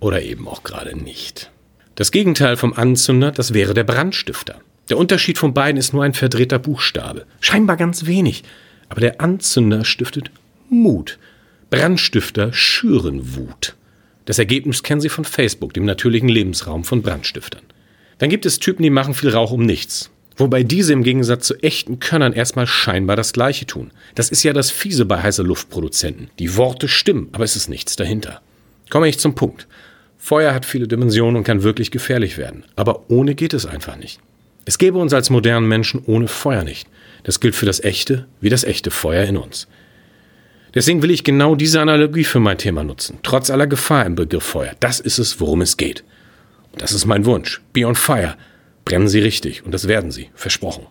Oder 0.00 0.22
eben 0.22 0.48
auch 0.48 0.62
gerade 0.62 0.96
nicht. 0.96 1.50
Das 1.94 2.10
Gegenteil 2.10 2.56
vom 2.56 2.72
Anzünder, 2.72 3.32
das 3.32 3.52
wäre 3.52 3.74
der 3.74 3.84
Brandstifter. 3.84 4.56
Der 4.88 4.96
Unterschied 4.96 5.36
von 5.38 5.52
beiden 5.52 5.78
ist 5.78 5.92
nur 5.92 6.04
ein 6.04 6.14
verdrehter 6.14 6.58
Buchstabe. 6.58 7.26
Scheinbar 7.40 7.76
ganz 7.76 8.06
wenig. 8.06 8.44
Aber 8.88 9.00
der 9.00 9.20
Anzünder 9.20 9.84
stiftet 9.84 10.30
Mut. 10.70 11.18
Brandstifter 11.70 12.52
schüren 12.52 13.36
Wut. 13.36 13.74
Das 14.24 14.38
Ergebnis 14.38 14.82
kennen 14.82 15.00
Sie 15.00 15.08
von 15.08 15.24
Facebook, 15.24 15.74
dem 15.74 15.84
natürlichen 15.84 16.28
Lebensraum 16.28 16.84
von 16.84 17.02
Brandstiftern. 17.02 17.62
Dann 18.18 18.30
gibt 18.30 18.46
es 18.46 18.60
Typen, 18.60 18.82
die 18.82 18.90
machen 18.90 19.14
viel 19.14 19.30
Rauch 19.30 19.50
um 19.50 19.64
nichts. 19.64 20.10
Wobei 20.36 20.62
diese 20.62 20.92
im 20.92 21.02
Gegensatz 21.02 21.46
zu 21.46 21.56
echten 21.62 21.98
Könnern 21.98 22.32
erstmal 22.32 22.66
scheinbar 22.66 23.16
das 23.16 23.32
Gleiche 23.32 23.66
tun. 23.66 23.90
Das 24.14 24.30
ist 24.30 24.42
ja 24.42 24.52
das 24.52 24.70
Fiese 24.70 25.04
bei 25.04 25.22
heißer 25.22 25.42
Luftproduzenten. 25.42 26.30
Die 26.38 26.56
Worte 26.56 26.88
stimmen, 26.88 27.28
aber 27.32 27.44
es 27.44 27.56
ist 27.56 27.68
nichts 27.68 27.96
dahinter. 27.96 28.40
Komme 28.90 29.08
ich 29.08 29.18
zum 29.18 29.34
Punkt. 29.34 29.66
Feuer 30.18 30.54
hat 30.54 30.64
viele 30.64 30.86
Dimensionen 30.86 31.36
und 31.36 31.44
kann 31.44 31.64
wirklich 31.64 31.90
gefährlich 31.90 32.38
werden. 32.38 32.64
Aber 32.76 33.10
ohne 33.10 33.34
geht 33.34 33.54
es 33.54 33.66
einfach 33.66 33.96
nicht. 33.96 34.20
Es 34.64 34.78
gäbe 34.78 34.98
uns 34.98 35.12
als 35.12 35.30
modernen 35.30 35.66
Menschen 35.66 36.02
ohne 36.06 36.28
Feuer 36.28 36.62
nicht. 36.62 36.86
Das 37.24 37.40
gilt 37.40 37.56
für 37.56 37.66
das 37.66 37.82
echte 37.82 38.26
wie 38.40 38.48
das 38.48 38.64
echte 38.64 38.90
Feuer 38.90 39.24
in 39.24 39.36
uns. 39.36 39.66
Deswegen 40.74 41.02
will 41.02 41.10
ich 41.10 41.24
genau 41.24 41.54
diese 41.54 41.80
Analogie 41.80 42.24
für 42.24 42.40
mein 42.40 42.58
Thema 42.58 42.82
nutzen. 42.82 43.18
Trotz 43.22 43.50
aller 43.50 43.66
Gefahr 43.66 44.06
im 44.06 44.14
Begriff 44.14 44.44
Feuer. 44.44 44.72
Das 44.80 45.00
ist 45.00 45.18
es, 45.18 45.38
worum 45.40 45.60
es 45.60 45.76
geht. 45.76 46.02
Und 46.72 46.80
das 46.80 46.92
ist 46.92 47.04
mein 47.04 47.26
Wunsch. 47.26 47.60
Be 47.72 47.86
on 47.86 47.94
fire. 47.94 48.36
Brennen 48.84 49.08
Sie 49.08 49.20
richtig. 49.20 49.64
Und 49.64 49.72
das 49.72 49.86
werden 49.86 50.10
Sie. 50.10 50.30
Versprochen. 50.34 50.86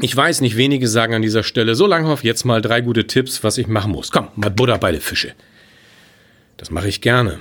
Ich 0.00 0.16
weiß, 0.16 0.40
nicht 0.40 0.56
wenige 0.56 0.88
sagen 0.88 1.14
an 1.14 1.22
dieser 1.22 1.42
Stelle, 1.42 1.74
so 1.74 1.86
Langhoff, 1.86 2.24
jetzt 2.24 2.44
mal 2.44 2.62
drei 2.62 2.80
gute 2.80 3.06
Tipps, 3.06 3.44
was 3.44 3.58
ich 3.58 3.66
machen 3.66 3.92
muss. 3.92 4.10
Komm, 4.10 4.28
mal 4.34 4.50
Butter 4.50 4.78
bei 4.78 4.92
den 4.92 5.00
Fische. 5.00 5.34
Das 6.56 6.70
mache 6.70 6.88
ich 6.88 7.02
gerne. 7.02 7.40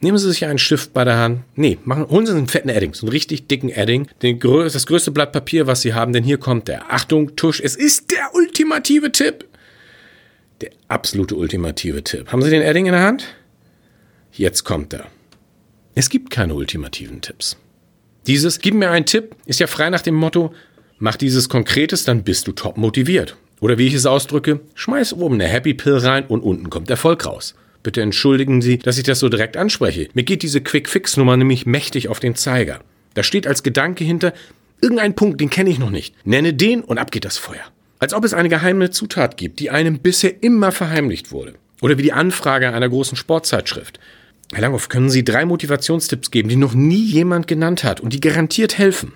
Nehmen 0.00 0.18
Sie 0.18 0.30
sich 0.30 0.46
einen 0.46 0.60
Stift 0.60 0.92
bei 0.92 1.04
der 1.04 1.16
Hand. 1.16 1.40
Nee, 1.56 1.78
machen, 1.84 2.08
holen 2.08 2.24
Sie 2.24 2.32
einen 2.32 2.46
fetten 2.46 2.68
Edding, 2.68 2.94
so 2.94 3.06
einen 3.06 3.12
richtig 3.12 3.48
dicken 3.48 3.68
Edding. 3.68 4.06
Den, 4.22 4.38
das 4.38 4.86
größte 4.86 5.10
Blatt 5.10 5.32
Papier, 5.32 5.66
was 5.66 5.80
Sie 5.80 5.92
haben, 5.92 6.12
denn 6.12 6.22
hier 6.22 6.38
kommt 6.38 6.68
der. 6.68 6.92
Achtung, 6.92 7.34
Tusch, 7.34 7.60
es 7.60 7.74
ist 7.74 8.12
der 8.12 8.32
ultimative 8.32 9.10
Tipp. 9.10 9.47
Der 10.60 10.70
absolute 10.88 11.36
ultimative 11.36 12.02
Tipp. 12.02 12.32
Haben 12.32 12.42
Sie 12.42 12.50
den 12.50 12.62
Edding 12.62 12.86
in 12.86 12.92
der 12.92 13.02
Hand? 13.02 13.24
Jetzt 14.32 14.64
kommt 14.64 14.92
er. 14.92 15.06
Es 15.94 16.10
gibt 16.10 16.30
keine 16.30 16.54
ultimativen 16.54 17.20
Tipps. 17.20 17.56
Dieses 18.26 18.58
Gib 18.58 18.74
mir 18.74 18.90
einen 18.90 19.06
Tipp 19.06 19.36
ist 19.46 19.60
ja 19.60 19.66
frei 19.66 19.88
nach 19.90 20.02
dem 20.02 20.14
Motto, 20.14 20.52
mach 20.98 21.16
dieses 21.16 21.48
Konkretes, 21.48 22.04
dann 22.04 22.24
bist 22.24 22.46
du 22.46 22.52
top 22.52 22.76
motiviert. 22.76 23.36
Oder 23.60 23.78
wie 23.78 23.86
ich 23.86 23.94
es 23.94 24.06
ausdrücke, 24.06 24.60
schmeiß 24.74 25.14
oben 25.14 25.34
eine 25.36 25.46
Happy 25.46 25.74
Pill 25.74 25.96
rein 25.96 26.26
und 26.26 26.42
unten 26.42 26.70
kommt 26.70 26.90
Erfolg 26.90 27.24
raus. 27.26 27.54
Bitte 27.82 28.02
entschuldigen 28.02 28.60
Sie, 28.60 28.78
dass 28.78 28.98
ich 28.98 29.04
das 29.04 29.20
so 29.20 29.28
direkt 29.28 29.56
anspreche. 29.56 30.08
Mir 30.14 30.24
geht 30.24 30.42
diese 30.42 30.60
Quick-Fix-Nummer 30.60 31.36
nämlich 31.36 31.66
mächtig 31.66 32.08
auf 32.08 32.20
den 32.20 32.34
Zeiger. 32.34 32.80
Da 33.14 33.22
steht 33.22 33.46
als 33.46 33.62
Gedanke 33.62 34.04
hinter, 34.04 34.32
irgendein 34.80 35.14
Punkt, 35.14 35.40
den 35.40 35.50
kenne 35.50 35.70
ich 35.70 35.78
noch 35.78 35.90
nicht. 35.90 36.14
Nenne 36.26 36.54
den 36.54 36.82
und 36.82 36.98
ab 36.98 37.10
geht 37.10 37.24
das 37.24 37.38
Feuer. 37.38 37.64
Als 37.98 38.14
ob 38.14 38.24
es 38.24 38.34
eine 38.34 38.48
geheime 38.48 38.90
Zutat 38.90 39.36
gibt, 39.36 39.58
die 39.58 39.70
einem 39.70 39.98
bisher 39.98 40.42
immer 40.42 40.70
verheimlicht 40.70 41.32
wurde. 41.32 41.54
Oder 41.80 41.98
wie 41.98 42.02
die 42.02 42.12
Anfrage 42.12 42.72
einer 42.72 42.88
großen 42.88 43.16
Sportzeitschrift. 43.16 43.98
Herr 44.52 44.62
Langhoff, 44.62 44.88
können 44.88 45.10
Sie 45.10 45.24
drei 45.24 45.44
Motivationstipps 45.44 46.30
geben, 46.30 46.48
die 46.48 46.56
noch 46.56 46.74
nie 46.74 47.04
jemand 47.04 47.46
genannt 47.46 47.84
hat 47.84 48.00
und 48.00 48.12
die 48.12 48.20
garantiert 48.20 48.78
helfen? 48.78 49.14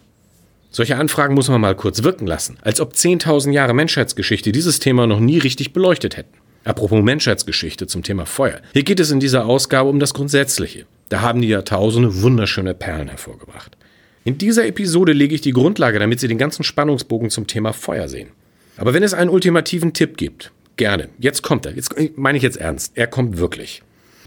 Solche 0.70 0.96
Anfragen 0.96 1.34
muss 1.34 1.48
man 1.48 1.60
mal 1.60 1.76
kurz 1.76 2.02
wirken 2.02 2.26
lassen, 2.26 2.58
als 2.62 2.80
ob 2.80 2.94
10.000 2.94 3.52
Jahre 3.52 3.74
Menschheitsgeschichte 3.74 4.52
dieses 4.52 4.78
Thema 4.78 5.06
noch 5.06 5.20
nie 5.20 5.38
richtig 5.38 5.72
beleuchtet 5.72 6.16
hätten. 6.16 6.36
Apropos 6.64 7.02
Menschheitsgeschichte 7.02 7.86
zum 7.86 8.02
Thema 8.02 8.24
Feuer. 8.24 8.60
Hier 8.72 8.84
geht 8.84 9.00
es 9.00 9.10
in 9.10 9.20
dieser 9.20 9.46
Ausgabe 9.46 9.90
um 9.90 10.00
das 10.00 10.14
Grundsätzliche. 10.14 10.86
Da 11.08 11.20
haben 11.20 11.42
die 11.42 11.48
Jahrtausende 11.48 12.22
wunderschöne 12.22 12.74
Perlen 12.74 13.08
hervorgebracht. 13.08 13.76
In 14.24 14.38
dieser 14.38 14.66
Episode 14.66 15.12
lege 15.12 15.34
ich 15.34 15.40
die 15.40 15.52
Grundlage, 15.52 15.98
damit 15.98 16.20
Sie 16.20 16.28
den 16.28 16.38
ganzen 16.38 16.62
Spannungsbogen 16.62 17.30
zum 17.30 17.46
Thema 17.46 17.72
Feuer 17.72 18.08
sehen. 18.08 18.28
Aber 18.76 18.94
wenn 18.94 19.02
es 19.02 19.14
einen 19.14 19.30
ultimativen 19.30 19.92
Tipp 19.92 20.16
gibt, 20.16 20.52
gerne. 20.76 21.08
Jetzt 21.18 21.42
kommt 21.42 21.66
er. 21.66 21.74
Jetzt 21.74 21.94
meine 22.16 22.36
ich 22.38 22.42
jetzt 22.42 22.56
ernst. 22.56 22.92
Er 22.94 23.06
kommt 23.06 23.38
wirklich. 23.38 23.82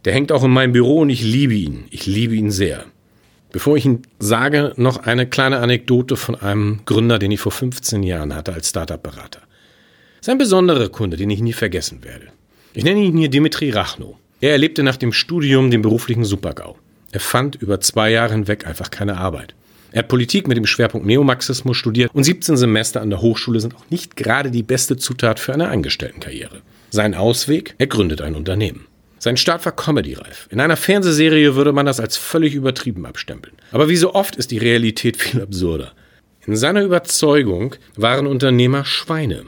Der 0.06 0.14
hängt 0.14 0.32
auch 0.32 0.44
in 0.44 0.52
meinem 0.52 0.74
Büro 0.74 1.00
und 1.00 1.10
ich 1.10 1.24
liebe 1.24 1.54
ihn. 1.54 1.86
Ich 1.90 2.06
liebe 2.06 2.36
ihn 2.36 2.52
sehr. 2.52 2.86
Bevor 3.52 3.78
ich 3.78 3.86
ihn 3.86 4.02
sage, 4.20 4.74
noch 4.76 4.98
eine 4.98 5.28
kleine 5.28 5.58
Anekdote 5.60 6.18
von 6.18 6.36
einem 6.36 6.82
Gründer, 6.86 7.20
den 7.20 7.32
ich 7.32 7.40
vor 7.40 7.52
15 7.52 8.04
Jahren 8.04 8.36
hatte 8.36 8.54
als 8.54 8.70
Startup-Berater. 8.70 9.42
Ist 10.20 10.30
ein 10.30 10.38
besonderer 10.38 10.90
Kunde, 10.90 11.18
den 11.18 11.30
ich 11.30 11.40
nie 11.40 11.54
vergessen 11.54 12.04
werde. 12.04 12.28
Ich 12.74 12.84
nenne 12.84 13.00
ihn 13.00 13.18
hier 13.18 13.30
Dimitri 13.30 13.70
Rachno. 13.70 14.20
Er 14.42 14.52
erlebte 14.52 14.84
nach 14.84 14.98
dem 14.98 15.14
Studium 15.14 15.72
den 15.72 15.82
beruflichen 15.82 16.26
Supergau. 16.26 16.78
Er 17.12 17.22
fand 17.22 17.56
über 17.56 17.80
zwei 17.80 18.12
Jahre 18.12 18.34
hinweg 18.34 18.68
einfach 18.68 18.92
keine 18.92 19.18
Arbeit. 19.18 19.56
Er 19.96 20.00
hat 20.00 20.10
Politik 20.10 20.50
mit 20.50 20.58
dem 20.58 20.66
Schwerpunkt 20.66 21.08
Neomarxismus 21.08 21.78
studiert 21.78 22.14
und 22.14 22.26
17 22.26 22.58
Semester 22.58 23.02
an 23.02 23.10
der 23.10 23.22
Hochschule 23.22 23.62
sind 23.62 23.78
auch 23.78 23.90
nicht 23.90 24.18
gerade 24.18 24.52
die 24.52 24.62
beste 24.62 24.98
Zutat 24.98 25.40
für 25.40 25.54
eine 25.54 25.70
Angestelltenkarriere. 25.70 26.64
Sein 26.90 27.16
Ausweg? 27.16 27.76
Er 27.78 27.88
gründet 27.88 28.20
ein 28.20 28.36
Unternehmen. 28.36 28.88
Sein 29.20 29.38
Start 29.38 29.64
war 29.64 29.74
Comedy-reif. 29.74 30.50
In 30.52 30.60
einer 30.60 30.76
Fernsehserie 30.76 31.56
würde 31.56 31.72
man 31.72 31.86
das 31.86 32.02
als 32.02 32.18
völlig 32.18 32.56
übertrieben 32.56 33.06
abstempeln. 33.06 33.56
Aber 33.72 33.88
wie 33.88 33.96
so 33.96 34.14
oft 34.14 34.36
ist 34.36 34.52
die 34.52 34.58
Realität 34.58 35.16
viel 35.16 35.42
absurder. 35.42 35.94
In 36.46 36.58
seiner 36.58 36.84
Überzeugung 36.84 37.76
waren 37.96 38.28
Unternehmer 38.28 38.84
Schweine 38.84 39.44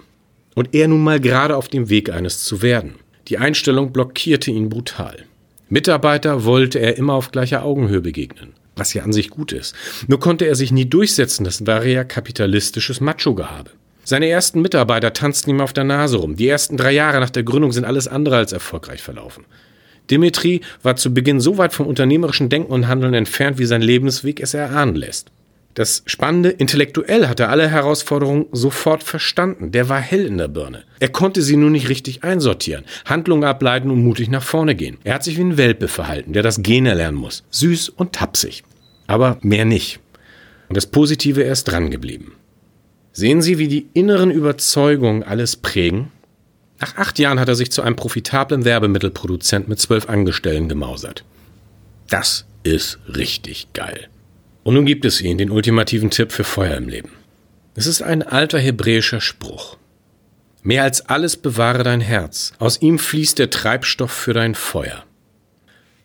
und 0.56 0.74
er 0.74 0.88
nun 0.88 1.04
mal 1.04 1.20
gerade 1.20 1.58
auf 1.58 1.68
dem 1.68 1.89
Weg 1.89 2.10
eines 2.10 2.46
zu 2.46 2.62
werden. 2.62 2.96
Die 3.27 3.38
Einstellung 3.38 3.92
blockierte 3.92 4.51
ihn 4.51 4.70
brutal. 4.70 5.25
Mitarbeiter 5.68 6.46
wollte 6.46 6.80
er 6.80 6.98
immer 6.98 7.16
auf 7.16 7.32
gleicher 7.34 7.66
Augenhöhe 7.66 8.00
begegnen, 8.00 8.54
was 8.77 8.93
ja 8.93 9.03
an 9.03 9.13
sich 9.13 9.29
gut 9.29 9.51
ist. 9.51 9.75
Nur 10.07 10.19
konnte 10.19 10.46
er 10.46 10.55
sich 10.55 10.72
nie 10.72 10.86
durchsetzen, 10.86 11.43
das 11.43 11.65
war 11.65 11.86
ja 11.86 12.03
kapitalistisches 12.03 13.01
Macho-Gehabe. 13.01 13.72
Seine 14.03 14.29
ersten 14.29 14.62
Mitarbeiter 14.62 15.12
tanzten 15.12 15.50
ihm 15.50 15.60
auf 15.60 15.74
der 15.74 15.84
Nase 15.84 16.17
rum. 16.17 16.38
Die 16.38 16.48
ersten 16.48 16.77
drei 16.77 16.93
Jahre 16.93 17.19
nach 17.19 17.29
der 17.29 17.43
Gründung 17.43 17.74
sind 17.74 17.84
alles 17.84 18.07
andere 18.07 18.38
als 18.38 18.53
erfolgreich 18.53 19.01
verlaufen. 19.01 19.43
Dimitri 20.10 20.62
war 20.81 20.96
zu 20.96 21.13
Beginn 21.13 21.41
so 21.41 21.57
weit 21.57 21.74
vom 21.74 21.88
unternehmerischen 21.88 22.48
Denken 22.48 22.72
und 22.72 22.88
Handeln 22.88 23.13
entfernt, 23.13 23.57
wie 23.57 23.65
sein 23.65 23.81
Lebensweg 23.81 24.39
es 24.39 24.53
erahnen 24.53 24.96
lässt. 24.96 25.31
Das 25.77 26.01
Spannende, 26.07 26.50
intellektuell 26.50 27.27
hat 27.27 27.39
er 27.39 27.50
alle 27.50 27.69
Herausforderungen 27.69 28.48
sofort 28.51 29.03
verstanden. 29.03 29.72
Der 29.72 29.89
war 29.89 30.00
hell 30.00 30.25
in 30.25 30.39
der 30.39 30.48
Birne. 30.48 30.86
Er 31.00 31.10
konnte 31.10 31.43
sie 31.43 31.55
nur 31.55 31.69
nicht 31.69 31.88
richtig 31.88 32.24
einsortieren, 32.24 32.84
Handlungen 33.05 33.43
ableiten 33.43 33.91
und 33.91 34.03
mutig 34.03 34.27
nach 34.31 34.41
vorne 34.41 34.74
gehen. 34.74 34.98
Er 35.03 35.13
hat 35.13 35.24
sich 35.24 35.38
wie 35.38 35.43
ein 35.43 35.57
Welpe 35.57 35.88
verhalten, 35.88 36.34
der 36.34 36.41
das 36.41 36.63
Gehen 36.63 36.88
erlernen 36.88 37.19
muss. 37.19 37.43
Süß 37.51 37.89
und 37.89 38.13
tapsig. 38.13 38.63
Aber 39.05 39.38
mehr 39.43 39.65
nicht. 39.65 40.00
Und 40.67 40.77
das 40.77 40.88
Positive, 40.88 41.43
er 41.43 41.51
ist 41.51 41.65
dran 41.65 41.91
geblieben. 41.91 42.31
Sehen 43.12 43.43
Sie, 43.43 43.60
wie 43.60 43.67
die 43.67 43.86
inneren 43.93 44.31
Überzeugungen 44.31 45.22
alles 45.22 45.57
prägen? 45.57 46.12
Nach 46.79 46.98
acht 46.98 47.19
Jahren 47.19 47.39
hat 47.39 47.50
er 47.50 47.55
sich 47.55 47.72
zu 47.72 47.84
einem 47.84 47.96
profitablen 47.96 48.65
Werbemittelproduzent 48.65 49.67
mit 49.67 49.79
zwölf 49.79 50.10
Angestellten 50.10 50.69
gemausert. 50.69 51.24
Das 52.10 52.48
ist 52.63 52.98
richtig 53.15 53.67
geil. 53.74 54.10
Und 54.67 54.74
nun 54.74 54.86
gibt 54.86 55.05
es 55.05 55.21
ihn, 55.21 55.38
den 55.38 55.50
ultimativen 55.50 56.09
Tipp 56.09 56.33
für 56.33 56.43
Feuer 56.43 56.75
im 56.75 56.89
Leben. 56.89 57.12
Es 57.75 57.88
ist 57.88 58.01
ein 58.01 58.21
alter 58.21 58.59
hebräischer 58.59 59.21
Spruch. 59.21 59.77
Mehr 60.62 60.83
als 60.83 61.05
alles 61.05 61.38
bewahre 61.38 61.83
dein 61.83 62.01
Herz, 62.01 62.51
aus 62.59 62.81
ihm 62.81 63.00
fließt 63.00 63.39
der 63.39 63.50
Treibstoff 63.50 64.12
für 64.12 64.33
dein 64.33 64.55
Feuer. 64.55 65.05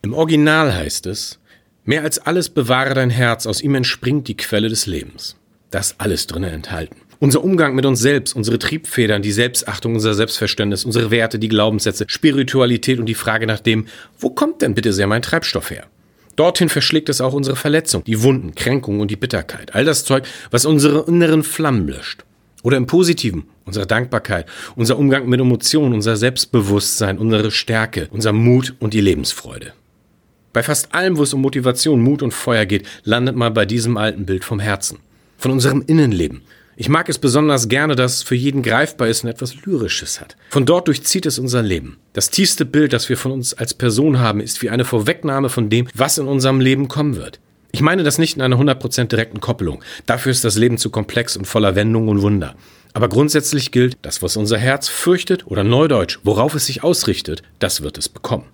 Im 0.02 0.14
Original 0.14 0.72
heißt 0.72 1.06
es, 1.06 1.40
mehr 1.84 2.04
als 2.04 2.20
alles 2.20 2.50
bewahre 2.50 2.94
dein 2.94 3.10
Herz, 3.10 3.48
aus 3.48 3.62
ihm 3.62 3.74
entspringt 3.74 4.28
die 4.28 4.36
Quelle 4.36 4.68
des 4.68 4.86
Lebens. 4.86 5.34
Das 5.72 5.98
alles 5.98 6.28
drinnen 6.28 6.54
enthalten. 6.54 6.98
Unser 7.18 7.42
Umgang 7.42 7.74
mit 7.74 7.84
uns 7.84 7.98
selbst, 7.98 8.36
unsere 8.36 8.60
Triebfedern, 8.60 9.22
die 9.22 9.32
Selbstachtung, 9.32 9.94
unser 9.94 10.14
Selbstverständnis, 10.14 10.84
unsere 10.84 11.10
Werte, 11.10 11.40
die 11.40 11.48
Glaubenssätze, 11.48 12.04
Spiritualität 12.06 13.00
und 13.00 13.06
die 13.06 13.16
Frage 13.16 13.48
nach 13.48 13.58
dem, 13.58 13.88
wo 14.20 14.30
kommt 14.30 14.62
denn 14.62 14.76
bitte 14.76 14.92
sehr 14.92 15.08
mein 15.08 15.22
Treibstoff 15.22 15.72
her? 15.72 15.88
Dorthin 16.36 16.68
verschlägt 16.68 17.08
es 17.08 17.20
auch 17.20 17.34
unsere 17.34 17.56
Verletzung, 17.56 18.04
die 18.04 18.22
Wunden, 18.22 18.54
Kränkungen 18.54 19.00
und 19.00 19.10
die 19.10 19.16
Bitterkeit. 19.16 19.74
All 19.74 19.84
das 19.84 20.04
Zeug, 20.04 20.24
was 20.50 20.64
unsere 20.64 21.04
inneren 21.06 21.42
Flammen 21.42 21.86
löscht. 21.86 22.24
Oder 22.62 22.76
im 22.76 22.86
Positiven, 22.86 23.44
unsere 23.64 23.86
Dankbarkeit, 23.86 24.46
unser 24.76 24.96
Umgang 24.96 25.28
mit 25.28 25.40
Emotionen, 25.40 25.94
unser 25.94 26.16
Selbstbewusstsein, 26.16 27.18
unsere 27.18 27.50
Stärke, 27.50 28.08
unser 28.10 28.32
Mut 28.32 28.74
und 28.78 28.94
die 28.94 29.00
Lebensfreude. 29.00 29.72
Bei 30.52 30.62
fast 30.62 30.94
allem, 30.94 31.16
wo 31.16 31.22
es 31.22 31.34
um 31.34 31.40
Motivation, 31.40 32.02
Mut 32.02 32.22
und 32.22 32.32
Feuer 32.32 32.66
geht, 32.66 32.86
landet 33.04 33.36
man 33.36 33.52
bei 33.52 33.66
diesem 33.66 33.96
alten 33.96 34.26
Bild 34.26 34.44
vom 34.44 34.60
Herzen. 34.60 34.98
Von 35.38 35.50
unserem 35.50 35.82
Innenleben, 35.86 36.42
ich 36.76 36.88
mag 36.88 37.08
es 37.08 37.18
besonders 37.18 37.68
gerne, 37.68 37.96
dass 37.96 38.14
es 38.14 38.22
für 38.22 38.34
jeden 38.34 38.62
greifbar 38.62 39.08
ist 39.08 39.24
und 39.24 39.30
etwas 39.30 39.54
Lyrisches 39.64 40.20
hat. 40.20 40.36
Von 40.50 40.64
dort 40.64 40.88
durchzieht 40.88 41.26
es 41.26 41.38
unser 41.38 41.62
Leben. 41.62 41.98
Das 42.14 42.30
tiefste 42.30 42.64
Bild, 42.64 42.92
das 42.92 43.08
wir 43.08 43.18
von 43.18 43.32
uns 43.32 43.52
als 43.54 43.74
Person 43.74 44.18
haben, 44.18 44.40
ist 44.40 44.62
wie 44.62 44.70
eine 44.70 44.84
Vorwegnahme 44.84 45.50
von 45.50 45.68
dem, 45.68 45.86
was 45.94 46.18
in 46.18 46.26
unserem 46.26 46.60
Leben 46.60 46.88
kommen 46.88 47.16
wird. 47.16 47.40
Ich 47.72 47.82
meine 47.82 48.02
das 48.02 48.18
nicht 48.18 48.36
in 48.36 48.42
einer 48.42 48.56
100% 48.56 49.04
direkten 49.04 49.40
Koppelung. 49.40 49.82
Dafür 50.06 50.32
ist 50.32 50.44
das 50.44 50.56
Leben 50.56 50.78
zu 50.78 50.90
komplex 50.90 51.36
und 51.36 51.46
voller 51.46 51.74
Wendungen 51.74 52.08
und 52.08 52.22
Wunder. 52.22 52.54
Aber 52.94 53.08
grundsätzlich 53.08 53.70
gilt, 53.70 53.96
das, 54.02 54.22
was 54.22 54.36
unser 54.36 54.58
Herz 54.58 54.88
fürchtet 54.88 55.46
oder 55.46 55.64
neudeutsch, 55.64 56.18
worauf 56.24 56.54
es 56.54 56.66
sich 56.66 56.82
ausrichtet, 56.82 57.42
das 57.58 57.82
wird 57.82 57.96
es 57.96 58.08
bekommen. 58.08 58.44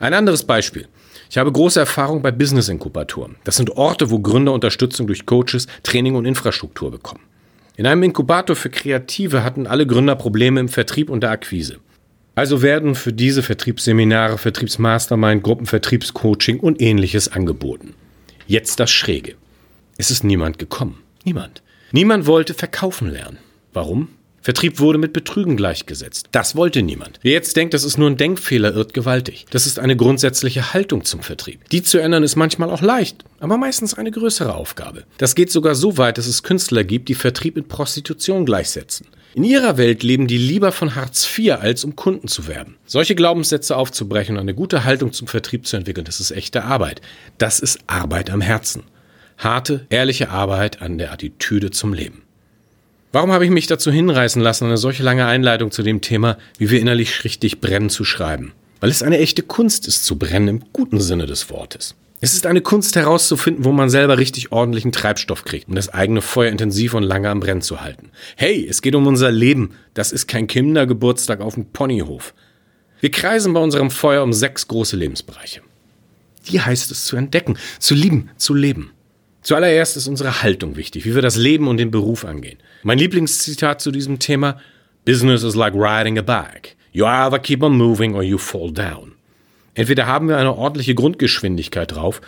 Ein 0.00 0.14
anderes 0.14 0.44
Beispiel. 0.44 0.88
Ich 1.34 1.38
habe 1.38 1.50
große 1.50 1.80
Erfahrung 1.80 2.22
bei 2.22 2.30
Business-Inkubatoren. 2.30 3.34
Das 3.42 3.56
sind 3.56 3.70
Orte, 3.70 4.12
wo 4.12 4.20
Gründer 4.20 4.52
Unterstützung 4.52 5.08
durch 5.08 5.26
Coaches, 5.26 5.66
Training 5.82 6.14
und 6.14 6.26
Infrastruktur 6.26 6.92
bekommen. 6.92 7.22
In 7.74 7.86
einem 7.86 8.04
Inkubator 8.04 8.54
für 8.54 8.70
Kreative 8.70 9.42
hatten 9.42 9.66
alle 9.66 9.84
Gründer 9.84 10.14
Probleme 10.14 10.60
im 10.60 10.68
Vertrieb 10.68 11.10
und 11.10 11.24
der 11.24 11.32
Akquise. 11.32 11.78
Also 12.36 12.62
werden 12.62 12.94
für 12.94 13.12
diese 13.12 13.42
Vertriebsseminare, 13.42 14.38
Vertriebsmastermind, 14.38 15.42
Gruppenvertriebscoaching 15.42 16.60
und 16.60 16.80
ähnliches 16.80 17.26
angeboten. 17.26 17.94
Jetzt 18.46 18.78
das 18.78 18.92
Schräge. 18.92 19.34
Es 19.98 20.12
ist 20.12 20.22
niemand 20.22 20.60
gekommen. 20.60 21.02
Niemand. 21.24 21.64
Niemand 21.90 22.28
wollte 22.28 22.54
verkaufen 22.54 23.10
lernen. 23.10 23.38
Warum? 23.72 24.06
Vertrieb 24.44 24.78
wurde 24.78 24.98
mit 24.98 25.14
Betrügen 25.14 25.56
gleichgesetzt. 25.56 26.28
Das 26.32 26.54
wollte 26.54 26.82
niemand. 26.82 27.18
Wer 27.22 27.32
jetzt 27.32 27.56
denkt, 27.56 27.72
das 27.72 27.82
ist 27.82 27.96
nur 27.96 28.10
ein 28.10 28.18
Denkfehler, 28.18 28.74
irrt 28.74 28.92
gewaltig. 28.92 29.46
Das 29.48 29.64
ist 29.64 29.78
eine 29.78 29.96
grundsätzliche 29.96 30.74
Haltung 30.74 31.02
zum 31.02 31.22
Vertrieb. 31.22 31.66
Die 31.70 31.82
zu 31.82 31.96
ändern 31.96 32.22
ist 32.22 32.36
manchmal 32.36 32.68
auch 32.68 32.82
leicht, 32.82 33.24
aber 33.40 33.56
meistens 33.56 33.94
eine 33.94 34.10
größere 34.10 34.54
Aufgabe. 34.54 35.04
Das 35.16 35.34
geht 35.34 35.50
sogar 35.50 35.74
so 35.74 35.96
weit, 35.96 36.18
dass 36.18 36.26
es 36.26 36.42
Künstler 36.42 36.84
gibt, 36.84 37.08
die 37.08 37.14
Vertrieb 37.14 37.56
mit 37.56 37.68
Prostitution 37.68 38.44
gleichsetzen. 38.44 39.06
In 39.32 39.44
ihrer 39.44 39.78
Welt 39.78 40.02
leben 40.02 40.26
die 40.26 40.36
lieber 40.36 40.72
von 40.72 40.94
Hartz 40.94 41.26
IV, 41.26 41.54
als 41.54 41.82
um 41.82 41.96
Kunden 41.96 42.28
zu 42.28 42.46
werben. 42.46 42.76
Solche 42.84 43.14
Glaubenssätze 43.14 43.74
aufzubrechen 43.78 44.36
und 44.36 44.42
eine 44.42 44.54
gute 44.54 44.84
Haltung 44.84 45.14
zum 45.14 45.26
Vertrieb 45.26 45.66
zu 45.66 45.78
entwickeln, 45.78 46.04
das 46.04 46.20
ist 46.20 46.32
echte 46.32 46.64
Arbeit. 46.64 47.00
Das 47.38 47.60
ist 47.60 47.78
Arbeit 47.86 48.28
am 48.28 48.42
Herzen. 48.42 48.82
Harte, 49.38 49.86
ehrliche 49.88 50.28
Arbeit 50.28 50.82
an 50.82 50.98
der 50.98 51.12
Attitüde 51.12 51.70
zum 51.70 51.94
Leben. 51.94 52.23
Warum 53.14 53.30
habe 53.30 53.44
ich 53.44 53.52
mich 53.52 53.68
dazu 53.68 53.92
hinreißen 53.92 54.42
lassen, 54.42 54.64
eine 54.64 54.76
solche 54.76 55.04
lange 55.04 55.24
Einleitung 55.24 55.70
zu 55.70 55.84
dem 55.84 56.00
Thema, 56.00 56.36
wie 56.58 56.70
wir 56.70 56.80
innerlich 56.80 57.22
richtig 57.22 57.60
brennen, 57.60 57.88
zu 57.88 58.02
schreiben? 58.02 58.54
Weil 58.80 58.90
es 58.90 59.04
eine 59.04 59.18
echte 59.18 59.44
Kunst 59.44 59.86
ist, 59.86 60.04
zu 60.04 60.18
brennen 60.18 60.48
im 60.48 60.64
guten 60.72 60.98
Sinne 60.98 61.26
des 61.26 61.48
Wortes. 61.48 61.94
Es 62.20 62.34
ist 62.34 62.44
eine 62.44 62.60
Kunst 62.60 62.96
herauszufinden, 62.96 63.64
wo 63.64 63.70
man 63.70 63.88
selber 63.88 64.18
richtig 64.18 64.50
ordentlichen 64.50 64.90
Treibstoff 64.90 65.44
kriegt, 65.44 65.68
um 65.68 65.76
das 65.76 65.90
eigene 65.90 66.22
Feuer 66.22 66.50
intensiv 66.50 66.94
und 66.94 67.04
lange 67.04 67.30
am 67.30 67.38
Brennen 67.38 67.62
zu 67.62 67.80
halten. 67.80 68.10
Hey, 68.34 68.66
es 68.68 68.82
geht 68.82 68.96
um 68.96 69.06
unser 69.06 69.30
Leben. 69.30 69.76
Das 69.94 70.10
ist 70.10 70.26
kein 70.26 70.48
Kindergeburtstag 70.48 71.40
auf 71.40 71.54
dem 71.54 71.66
Ponyhof. 71.66 72.34
Wir 72.98 73.12
kreisen 73.12 73.52
bei 73.52 73.60
unserem 73.60 73.92
Feuer 73.92 74.24
um 74.24 74.32
sechs 74.32 74.66
große 74.66 74.96
Lebensbereiche. 74.96 75.60
Die 76.48 76.60
heißt 76.60 76.90
es 76.90 77.04
zu 77.04 77.14
entdecken, 77.14 77.58
zu 77.78 77.94
lieben, 77.94 78.30
zu 78.38 78.54
leben. 78.54 78.90
Zuallererst 79.44 79.98
ist 79.98 80.08
unsere 80.08 80.42
Haltung 80.42 80.74
wichtig, 80.74 81.04
wie 81.04 81.14
wir 81.14 81.20
das 81.20 81.36
Leben 81.36 81.68
und 81.68 81.76
den 81.76 81.90
Beruf 81.90 82.24
angehen. 82.24 82.58
Mein 82.82 82.96
Lieblingszitat 82.96 83.78
zu 83.78 83.90
diesem 83.90 84.18
Thema, 84.18 84.58
Business 85.04 85.42
is 85.42 85.54
like 85.54 85.74
riding 85.74 86.18
a 86.18 86.22
bike. 86.22 86.76
You 86.92 87.04
either 87.04 87.38
keep 87.38 87.62
on 87.62 87.76
moving 87.76 88.14
or 88.14 88.22
you 88.22 88.38
fall 88.38 88.72
down. 88.72 89.12
Entweder 89.74 90.06
haben 90.06 90.28
wir 90.28 90.38
eine 90.38 90.56
ordentliche 90.56 90.94
Grundgeschwindigkeit 90.94 91.94
drauf 91.94 92.22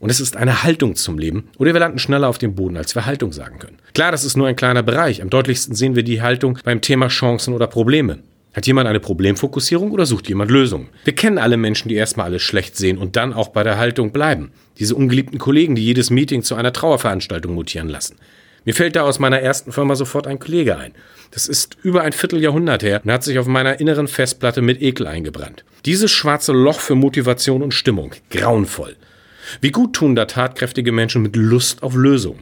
und 0.00 0.10
es 0.10 0.18
ist 0.18 0.36
eine 0.36 0.64
Haltung 0.64 0.96
zum 0.96 1.18
Leben, 1.18 1.48
oder 1.56 1.72
wir 1.72 1.78
landen 1.78 2.00
schneller 2.00 2.28
auf 2.28 2.38
dem 2.38 2.56
Boden, 2.56 2.76
als 2.76 2.96
wir 2.96 3.06
Haltung 3.06 3.32
sagen 3.32 3.60
können. 3.60 3.78
Klar, 3.94 4.10
das 4.10 4.24
ist 4.24 4.36
nur 4.36 4.48
ein 4.48 4.56
kleiner 4.56 4.82
Bereich. 4.82 5.22
Am 5.22 5.30
deutlichsten 5.30 5.76
sehen 5.76 5.94
wir 5.94 6.02
die 6.02 6.20
Haltung 6.20 6.58
beim 6.64 6.80
Thema 6.80 7.06
Chancen 7.06 7.54
oder 7.54 7.68
Probleme. 7.68 8.18
Hat 8.56 8.66
jemand 8.66 8.88
eine 8.88 9.00
Problemfokussierung 9.00 9.90
oder 9.90 10.06
sucht 10.06 10.30
jemand 10.30 10.50
Lösungen? 10.50 10.88
Wir 11.04 11.14
kennen 11.14 11.36
alle 11.36 11.58
Menschen, 11.58 11.90
die 11.90 11.94
erstmal 11.94 12.24
alles 12.24 12.40
schlecht 12.40 12.74
sehen 12.74 12.96
und 12.96 13.14
dann 13.14 13.34
auch 13.34 13.48
bei 13.48 13.62
der 13.62 13.76
Haltung 13.76 14.12
bleiben. 14.12 14.50
Diese 14.78 14.94
ungeliebten 14.94 15.38
Kollegen, 15.38 15.74
die 15.74 15.84
jedes 15.84 16.08
Meeting 16.08 16.42
zu 16.42 16.54
einer 16.54 16.72
Trauerveranstaltung 16.72 17.52
mutieren 17.52 17.90
lassen. 17.90 18.16
Mir 18.64 18.72
fällt 18.72 18.96
da 18.96 19.02
aus 19.02 19.18
meiner 19.18 19.40
ersten 19.40 19.72
Firma 19.72 19.94
sofort 19.94 20.26
ein 20.26 20.38
Kollege 20.38 20.78
ein. 20.78 20.92
Das 21.32 21.48
ist 21.48 21.76
über 21.82 22.00
ein 22.00 22.14
Vierteljahrhundert 22.14 22.82
her 22.82 23.02
und 23.04 23.12
hat 23.12 23.24
sich 23.24 23.38
auf 23.38 23.46
meiner 23.46 23.78
inneren 23.78 24.08
Festplatte 24.08 24.62
mit 24.62 24.80
Ekel 24.80 25.06
eingebrannt. 25.06 25.66
Dieses 25.84 26.10
schwarze 26.10 26.54
Loch 26.54 26.80
für 26.80 26.94
Motivation 26.94 27.62
und 27.62 27.74
Stimmung. 27.74 28.12
Grauenvoll. 28.30 28.96
Wie 29.60 29.70
gut 29.70 29.92
tun 29.92 30.16
da 30.16 30.24
tatkräftige 30.24 30.92
Menschen 30.92 31.20
mit 31.20 31.36
Lust 31.36 31.82
auf 31.82 31.94
Lösungen. 31.94 32.40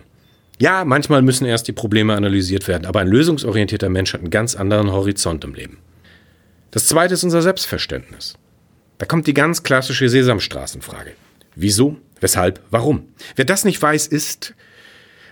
Ja, 0.61 0.85
manchmal 0.85 1.23
müssen 1.23 1.45
erst 1.45 1.67
die 1.67 1.73
Probleme 1.73 2.15
analysiert 2.15 2.69
werden, 2.69 2.87
aber 2.87 3.01
ein 3.01 3.09
lösungsorientierter 3.09 3.89
Mensch 3.89 4.13
hat 4.13 4.21
einen 4.21 4.31
ganz 4.31 4.55
anderen 4.55 4.93
Horizont 4.93 5.43
im 5.43 5.55
Leben. 5.55 5.79
Das 6.75 6.87
zweite 6.87 7.15
ist 7.15 7.23
unser 7.23 7.41
Selbstverständnis. 7.41 8.35
Da 8.99 9.07
kommt 9.07 9.29
die 9.29 9.33
ganz 9.33 9.63
klassische 9.63 10.09
Sesamstraßenfrage. 10.09 11.13
Wieso? 11.55 11.99
Weshalb? 12.19 12.61
Warum? 12.73 13.11
Wer 13.37 13.45
das 13.45 13.65
nicht 13.65 13.81
weiß, 13.81 14.09
ist, 14.09 14.55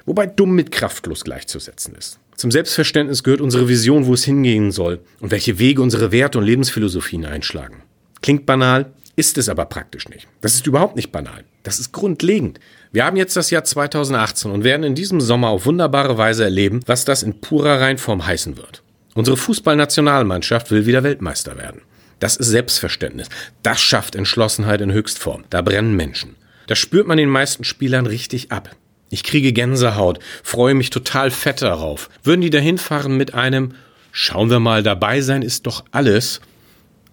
wobei 0.07 0.27
dumm 0.27 0.55
mit 0.55 0.71
kraftlos 0.71 1.25
gleichzusetzen 1.25 1.97
ist. 1.97 2.21
Zum 2.37 2.53
Selbstverständnis 2.53 3.25
gehört 3.25 3.41
unsere 3.41 3.69
Vision, 3.69 4.07
wo 4.07 4.15
es 4.15 4.23
hingehen 4.23 4.71
soll 4.71 5.01
und 5.19 5.33
welche 5.33 5.59
Wege 5.59 5.83
unsere 5.83 6.13
Werte 6.13 6.39
und 6.39 6.45
Lebensphilosophien 6.45 7.25
einschlagen. 7.25 7.83
Klingt 8.21 8.47
banal, 8.47 8.93
ist 9.17 9.37
es 9.37 9.49
aber 9.49 9.65
praktisch 9.65 10.09
nicht. 10.09 10.29
Das 10.43 10.55
ist 10.55 10.69
überhaupt 10.69 10.95
nicht 10.95 11.11
banal. 11.11 11.43
Das 11.65 11.81
ist 11.81 11.91
grundlegend. 11.91 12.61
Wir 12.93 13.05
haben 13.05 13.17
jetzt 13.17 13.35
das 13.35 13.51
Jahr 13.51 13.65
2018 13.65 14.49
und 14.49 14.63
werden 14.63 14.85
in 14.85 14.95
diesem 14.95 15.21
Sommer 15.21 15.49
auf 15.49 15.67
wunderbare 15.67 16.17
Weise 16.17 16.45
erleben, 16.45 16.83
was 16.87 17.05
das 17.05 17.25
in 17.25 17.41
purer 17.41 17.81
Reinform 17.81 18.25
heißen 18.25 18.57
wird. 18.57 18.85
Unsere 19.15 19.37
Fußballnationalmannschaft 19.37 20.71
will 20.71 20.87
wieder 20.87 21.03
Weltmeister 21.03 21.59
werden. 21.59 21.83
Das 22.19 22.37
ist 22.37 22.49
Selbstverständnis. 22.49 23.29
Das 23.63 23.81
schafft 23.81 24.15
Entschlossenheit 24.15 24.81
in 24.81 24.93
Höchstform. 24.93 25.45
Da 25.51 25.61
brennen 25.61 25.95
Menschen. 25.95 26.37
Das 26.67 26.79
spürt 26.79 27.07
man 27.07 27.19
den 27.19 27.29
meisten 27.29 27.65
Spielern 27.65 28.07
richtig 28.07 28.53
ab. 28.53 28.71
Ich 29.11 29.25
kriege 29.25 29.53
Gänsehaut, 29.53 30.21
freue 30.43 30.75
mich 30.75 30.91
total 30.91 31.31
fett 31.31 31.61
darauf. 31.61 32.09
Würden 32.23 32.41
die 32.41 32.51
dahin 32.51 32.79
fahren 32.79 33.17
mit 33.17 33.35
einem 33.35 33.75
Schauen 34.15 34.51
wir 34.51 34.61
mal, 34.61 34.83
dabei 34.83 35.23
sein 35.23 35.41
ist 35.41 35.67
doch 35.67 35.85
alles, 35.91 36.43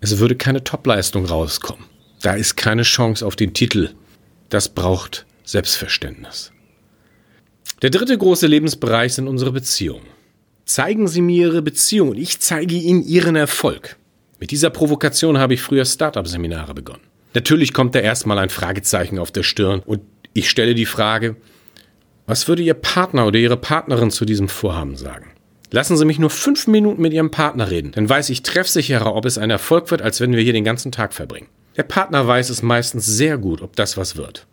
es 0.01 0.19
würde 0.19 0.35
keine 0.35 0.65
Topleistung 0.65 1.25
rauskommen. 1.25 1.85
Da 2.21 2.33
ist 2.33 2.57
keine 2.57 2.83
Chance 2.83 3.25
auf 3.25 3.37
den 3.37 3.53
Titel. 3.53 3.91
Das 4.49 4.67
braucht 4.67 5.25
Selbstverständnis. 5.45 6.51
Der 7.81 7.89
dritte 7.89 8.17
große 8.17 8.47
Lebensbereich 8.47 9.13
sind 9.13 9.29
unsere 9.29 9.53
Beziehungen. 9.53 10.05
Zeigen 10.69 11.07
Sie 11.07 11.21
mir 11.21 11.47
Ihre 11.47 11.63
Beziehung 11.63 12.09
und 12.09 12.19
ich 12.19 12.39
zeige 12.41 12.75
Ihnen 12.75 13.03
Ihren 13.03 13.35
Erfolg. 13.35 13.97
Mit 14.39 14.51
dieser 14.51 14.69
Provokation 14.69 15.39
habe 15.39 15.55
ich 15.55 15.63
früher 15.63 15.83
Startup-Seminare 15.83 16.75
begonnen. 16.75 17.01
Natürlich 17.33 17.73
kommt 17.73 17.95
da 17.95 17.99
erstmal 17.99 18.37
ein 18.37 18.51
Fragezeichen 18.51 19.17
auf 19.17 19.31
der 19.31 19.41
Stirn 19.41 19.81
und 19.83 20.01
ich 20.33 20.47
stelle 20.47 20.75
die 20.75 20.85
Frage, 20.85 21.37
was 22.27 22.47
würde 22.47 22.61
Ihr 22.61 22.75
Partner 22.75 23.25
oder 23.25 23.39
Ihre 23.39 23.57
Partnerin 23.57 24.11
zu 24.11 24.25
diesem 24.25 24.47
Vorhaben 24.47 24.95
sagen? 24.95 25.31
Lassen 25.71 25.97
Sie 25.97 26.05
mich 26.05 26.19
nur 26.19 26.29
fünf 26.29 26.67
Minuten 26.67 27.01
mit 27.01 27.13
Ihrem 27.13 27.31
Partner 27.31 27.71
reden, 27.71 27.91
dann 27.93 28.07
weiß 28.07 28.29
ich 28.29 28.43
treffsicherer, 28.43 29.15
ob 29.15 29.25
es 29.25 29.39
ein 29.39 29.49
Erfolg 29.49 29.89
wird, 29.89 30.03
als 30.03 30.21
wenn 30.21 30.33
wir 30.33 30.43
hier 30.43 30.53
den 30.53 30.65
ganzen 30.65 30.91
Tag 30.91 31.15
verbringen. 31.15 31.47
Der 31.77 31.83
Partner 31.83 32.27
weiß 32.27 32.51
es 32.51 32.61
meistens 32.61 33.07
sehr 33.07 33.39
gut, 33.39 33.63
ob 33.63 33.75
das 33.75 33.97
was 33.97 34.17
wird. 34.17 34.45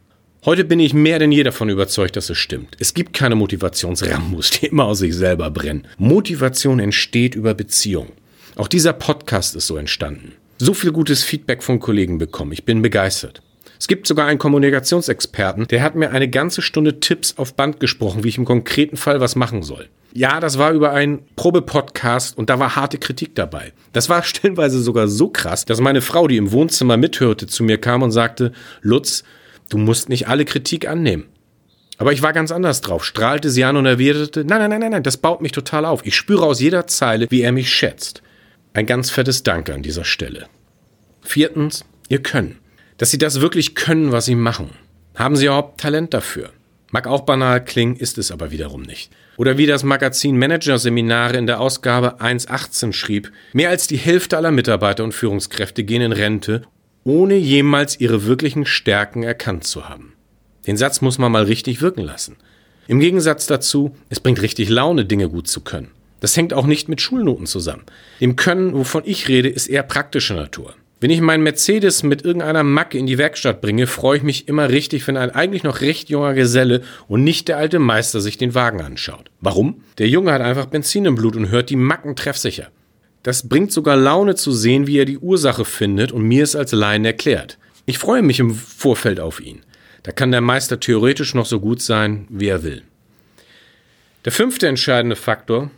Heute 0.45 0.65
bin 0.65 0.79
ich 0.79 0.95
mehr 0.95 1.19
denn 1.19 1.33
je 1.33 1.43
davon 1.43 1.69
überzeugt, 1.69 2.17
dass 2.17 2.31
es 2.31 2.39
stimmt. 2.39 2.77
Es 2.79 2.95
gibt 2.95 3.13
keine 3.13 3.35
Motivationsrambus, 3.35 4.51
die 4.51 4.67
immer 4.67 4.85
aus 4.85 4.99
sich 5.01 5.15
selber 5.15 5.51
brennen. 5.51 5.87
Motivation 5.99 6.79
entsteht 6.79 7.35
über 7.35 7.55
Beziehung. 7.55 8.13
Auch 8.55 8.69
dieser 8.69 8.93
Podcast 8.93 9.57
ist 9.57 9.67
so 9.67 9.77
entstanden. 9.77 10.33
So 10.59 10.73
viel 10.73 10.93
gutes 10.93 11.25
Feedback 11.25 11.63
von 11.63 11.81
Kollegen 11.81 12.19
bekommen. 12.19 12.53
Ich 12.53 12.65
bin 12.65 12.81
begeistert. 12.81 13.43
Es 13.79 13.89
gibt 13.89 14.07
sogar 14.07 14.27
einen 14.27 14.39
Kommunikationsexperten, 14.39 15.67
der 15.67 15.83
hat 15.83 15.97
mir 15.97 16.11
eine 16.11 16.29
ganze 16.29 16.63
Stunde 16.63 17.01
Tipps 17.01 17.37
auf 17.37 17.55
Band 17.55 17.81
gesprochen, 17.81 18.25
wie 18.25 18.29
ich 18.29 18.39
im 18.39 18.47
konkreten 18.47 18.97
Fall 18.97 19.21
was 19.21 19.37
machen 19.37 19.63
soll. 19.63 19.89
Ja, 20.15 20.41
das 20.41 20.57
war 20.57 20.73
über 20.73 20.93
einen 20.93 21.27
Probepodcast 21.37 22.39
und 22.39 22.49
da 22.49 22.59
war 22.59 22.75
harte 22.75 22.97
Kritik 22.97 23.35
dabei. 23.35 23.75
Das 23.93 24.09
war 24.09 24.23
stellenweise 24.23 24.81
sogar 24.81 25.09
so 25.09 25.29
krass, 25.29 25.67
dass 25.67 25.81
meine 25.81 26.01
Frau, 26.01 26.27
die 26.27 26.39
im 26.39 26.53
Wohnzimmer 26.53 26.97
mithörte, 26.97 27.47
zu 27.47 27.65
mir 27.65 27.79
kam 27.79 28.03
und 28.03 28.13
sagte, 28.13 28.53
Lutz, 28.81 29.25
Du 29.69 29.79
musst 29.79 30.09
nicht 30.09 30.29
alle 30.29 30.45
Kritik 30.45 30.89
annehmen. 30.89 31.25
Aber 31.99 32.13
ich 32.13 32.23
war 32.23 32.33
ganz 32.33 32.53
anders 32.53 32.83
drauf, 32.83 33.05
strahlte 33.05 33.51
sie 33.51 33.65
an 33.65 33.77
und 33.77 33.87
erwiderte, 33.87 34.45
nein, 34.45 34.59
nein, 34.59 34.71
nein, 34.71 34.81
nein, 34.81 34.91
nein, 34.91 35.03
das 35.03 35.17
baut 35.17 35.41
mich 35.41 35.53
total 35.53 35.85
auf. 35.85 36.05
Ich 36.05 36.15
spüre 36.15 36.45
aus 36.45 36.61
jeder 36.61 36.87
Zeile, 36.87 37.27
wie 37.31 37.41
er 37.41 37.53
mich 37.53 37.71
schätzt. 37.71 38.23
Ein 38.75 38.87
ganz 38.87 39.11
fettes 39.11 39.43
Danke 39.43 39.73
an 39.73 39.83
dieser 39.83 40.05
Stelle. 40.05 40.49
Viertens, 41.23 41.85
ihr 42.09 42.23
Können. 42.23 42.59
Dass 42.99 43.11
sie 43.11 43.19
das 43.19 43.41
wirklich 43.41 43.75
können, 43.75 44.13
was 44.13 44.27
sie 44.27 44.35
machen. 44.35 44.71
Haben 45.15 45.37
sie 45.37 45.47
überhaupt 45.47 45.81
Talent 45.81 46.15
dafür? 46.15 46.51
Mag 46.91 47.07
auch 47.07 47.23
banal 47.23 47.65
klingen, 47.65 47.97
ist 47.97 48.17
es 48.17 48.31
aber 48.31 48.51
wiederum 48.51 48.83
nicht. 48.83 49.11
Oder 49.37 49.59
wie 49.59 49.67
das 49.67 49.83
Magazin 49.83 50.39
Managerseminare 50.39 51.37
in 51.37 51.47
der 51.47 51.61
Ausgabe 51.61 52.21
1.18 52.21 52.93
schrieb, 52.93 53.33
mehr 53.53 53.71
als 53.71 53.87
die 53.87 53.99
Hälfte 53.99 54.37
aller 54.37 54.51
Mitarbeiter 54.51 55.05
und 55.05 55.13
Führungskräfte 55.13 55.85
gehen 55.85 56.01
in 56.01 56.13
Rente 56.13 56.63
ohne 57.07 57.37
jemals 57.37 58.01
ihre 58.01 58.25
wirklichen 58.25 58.67
Stärken 58.67 59.23
erkannt 59.23 59.63
zu 59.65 59.89
haben. 59.89 60.15
Den 60.67 60.77
Satz 60.77 61.01
muss 61.01 61.19
man 61.19 61.31
mal 61.31 61.45
richtig 61.45 61.81
wirken 61.81 62.03
lassen. 62.03 62.37
Im 62.89 62.99
Gegensatz 62.99 63.47
dazu, 63.47 63.95
es 64.09 64.19
bringt 64.19 64.43
richtig 64.43 64.69
Laune, 64.69 65.05
Dinge 65.05 65.29
gut 65.29 65.47
zu 65.47 65.61
können. 65.61 65.93
Das 66.19 66.37
hängt 66.37 66.53
auch 66.53 66.67
nicht 66.67 66.89
mit 66.89 67.01
Schulnoten 67.01 67.47
zusammen. 67.47 67.85
Dem 68.21 68.35
Können, 68.35 68.75
wovon 68.75 69.03
ich 69.07 69.29
rede, 69.29 69.49
ist 69.49 69.69
eher 69.69 69.85
praktischer 69.85 70.35
Natur. 70.35 70.75
Wenn 70.99 71.11
ich 71.11 71.21
meinen 71.21 71.45
Mercedes 71.45 72.03
mit 72.03 72.25
irgendeiner 72.25 72.65
Macke 72.65 72.99
in 72.99 73.07
die 73.07 73.19
Werkstatt 73.19 73.61
bringe, 73.61 73.87
freue 73.87 74.17
ich 74.17 74.23
mich 74.25 74.49
immer 74.49 74.71
richtig, 74.71 75.07
wenn 75.07 75.17
ein 75.17 75.31
eigentlich 75.31 75.63
noch 75.63 75.83
recht 75.83 76.09
junger 76.09 76.35
Geselle 76.35 76.83
und 77.07 77.23
nicht 77.23 77.47
der 77.47 77.59
alte 77.59 77.79
Meister 77.79 78.21
sich 78.21 78.39
den 78.39 78.55
Wagen 78.55 78.81
anschaut. 78.81 79.31
Warum? 79.41 79.83
Der 79.99 80.09
Junge 80.09 80.33
hat 80.33 80.41
einfach 80.41 80.67
Benzin 80.67 81.05
im 81.05 81.15
Blut 81.15 81.37
und 81.37 81.51
hört 81.51 81.71
die 81.71 81.77
Macken 81.77 82.17
treffsicher. 82.17 82.69
Das 83.27 83.49
bringt 83.49 83.73
sogar 83.73 83.97
Laune 83.97 84.37
zu 84.37 84.53
sehen, 84.53 84.87
wie 84.87 84.99
er 84.99 85.05
die 85.05 85.19
Ursache 85.19 85.65
findet 85.65 86.13
und 86.13 86.23
mir 86.23 86.45
es 86.45 86.55
als 86.55 86.71
Laien 86.71 87.05
erklärt. 87.05 87.59
Ich 87.85 87.99
freue 87.99 88.23
mich 88.23 88.39
im 88.39 88.55
Vorfeld 88.55 89.19
auf 89.19 89.41
ihn. 89.41 89.65
Da 90.05 90.13
kann 90.13 90.31
der 90.31 90.41
Meister 90.41 90.79
theoretisch 90.79 91.35
noch 91.35 91.45
so 91.45 91.59
gut 91.59 91.83
sein, 91.83 92.29
wie 92.31 92.47
er 92.47 92.63
will. 92.63 92.85
Der 94.25 94.31
fünfte 94.31 94.69
entscheidende 94.69 95.17
Faktor, 95.17 95.73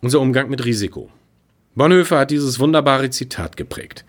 unser 0.00 0.20
Umgang 0.20 0.48
mit 0.48 0.64
Risiko. 0.64 1.10
Bonhoeffer 1.74 2.20
hat 2.20 2.30
dieses 2.30 2.60
wunderbare 2.60 3.10
Zitat 3.10 3.56
geprägt. 3.56 4.04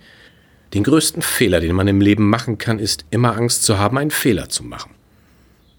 Den 0.76 0.84
größten 0.84 1.24
Fehler, 1.24 1.62
den 1.62 1.76
man 1.76 1.88
im 1.88 2.00
Leben 2.00 2.30
machen 2.30 2.60
kann, 2.60 2.78
ist 2.78 3.06
immer 3.10 3.36
Angst 3.36 3.64
zu 3.64 3.80
haben, 3.80 3.98
einen 3.98 4.12
Fehler 4.12 4.50
zu 4.50 4.64
machen. 4.64 4.92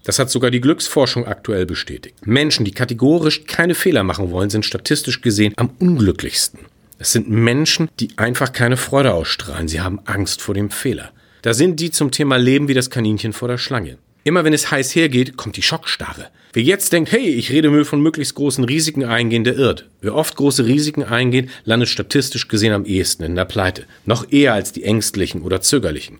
Das 0.03 0.19
hat 0.19 0.29
sogar 0.29 0.51
die 0.51 0.59
Glücksforschung 0.59 1.25
aktuell 1.25 1.65
bestätigt. 1.65 2.27
Menschen, 2.27 2.65
die 2.65 2.73
kategorisch 2.73 3.45
keine 3.45 3.73
Fehler 3.73 4.03
machen 4.03 4.31
wollen, 4.31 4.49
sind 4.49 4.65
statistisch 4.65 5.21
gesehen 5.21 5.53
am 5.55 5.69
unglücklichsten. 5.79 6.59
Es 6.97 7.11
sind 7.11 7.29
Menschen, 7.29 7.89
die 7.99 8.09
einfach 8.17 8.53
keine 8.53 8.77
Freude 8.77 9.13
ausstrahlen. 9.13 9.67
Sie 9.67 9.81
haben 9.81 9.99
Angst 10.05 10.41
vor 10.41 10.55
dem 10.55 10.69
Fehler. 10.69 11.11
Da 11.41 11.53
sind 11.53 11.79
die 11.79 11.91
zum 11.91 12.11
Thema 12.11 12.37
Leben 12.37 12.67
wie 12.67 12.73
das 12.73 12.89
Kaninchen 12.89 13.33
vor 13.33 13.47
der 13.47 13.57
Schlange. 13.57 13.97
Immer 14.23 14.43
wenn 14.43 14.53
es 14.53 14.71
heiß 14.71 14.95
hergeht, 14.95 15.37
kommt 15.37 15.57
die 15.57 15.61
Schockstarre. 15.61 16.29
Wer 16.53 16.63
jetzt 16.63 16.93
denkt, 16.93 17.11
hey, 17.11 17.27
ich 17.29 17.51
rede 17.51 17.69
mir 17.69 17.85
von 17.85 18.01
möglichst 18.01 18.33
großen 18.33 18.63
Risiken 18.63 19.03
eingehen, 19.03 19.43
der 19.43 19.55
irrt. 19.55 19.87
Wer 20.01 20.15
oft 20.15 20.35
große 20.35 20.65
Risiken 20.65 21.03
eingeht, 21.03 21.49
landet 21.65 21.89
statistisch 21.89 22.47
gesehen 22.47 22.73
am 22.73 22.85
ehesten 22.85 23.23
in 23.23 23.35
der 23.35 23.45
Pleite. 23.45 23.83
Noch 24.05 24.31
eher 24.31 24.53
als 24.53 24.71
die 24.71 24.83
Ängstlichen 24.83 25.41
oder 25.41 25.61
Zögerlichen. 25.61 26.19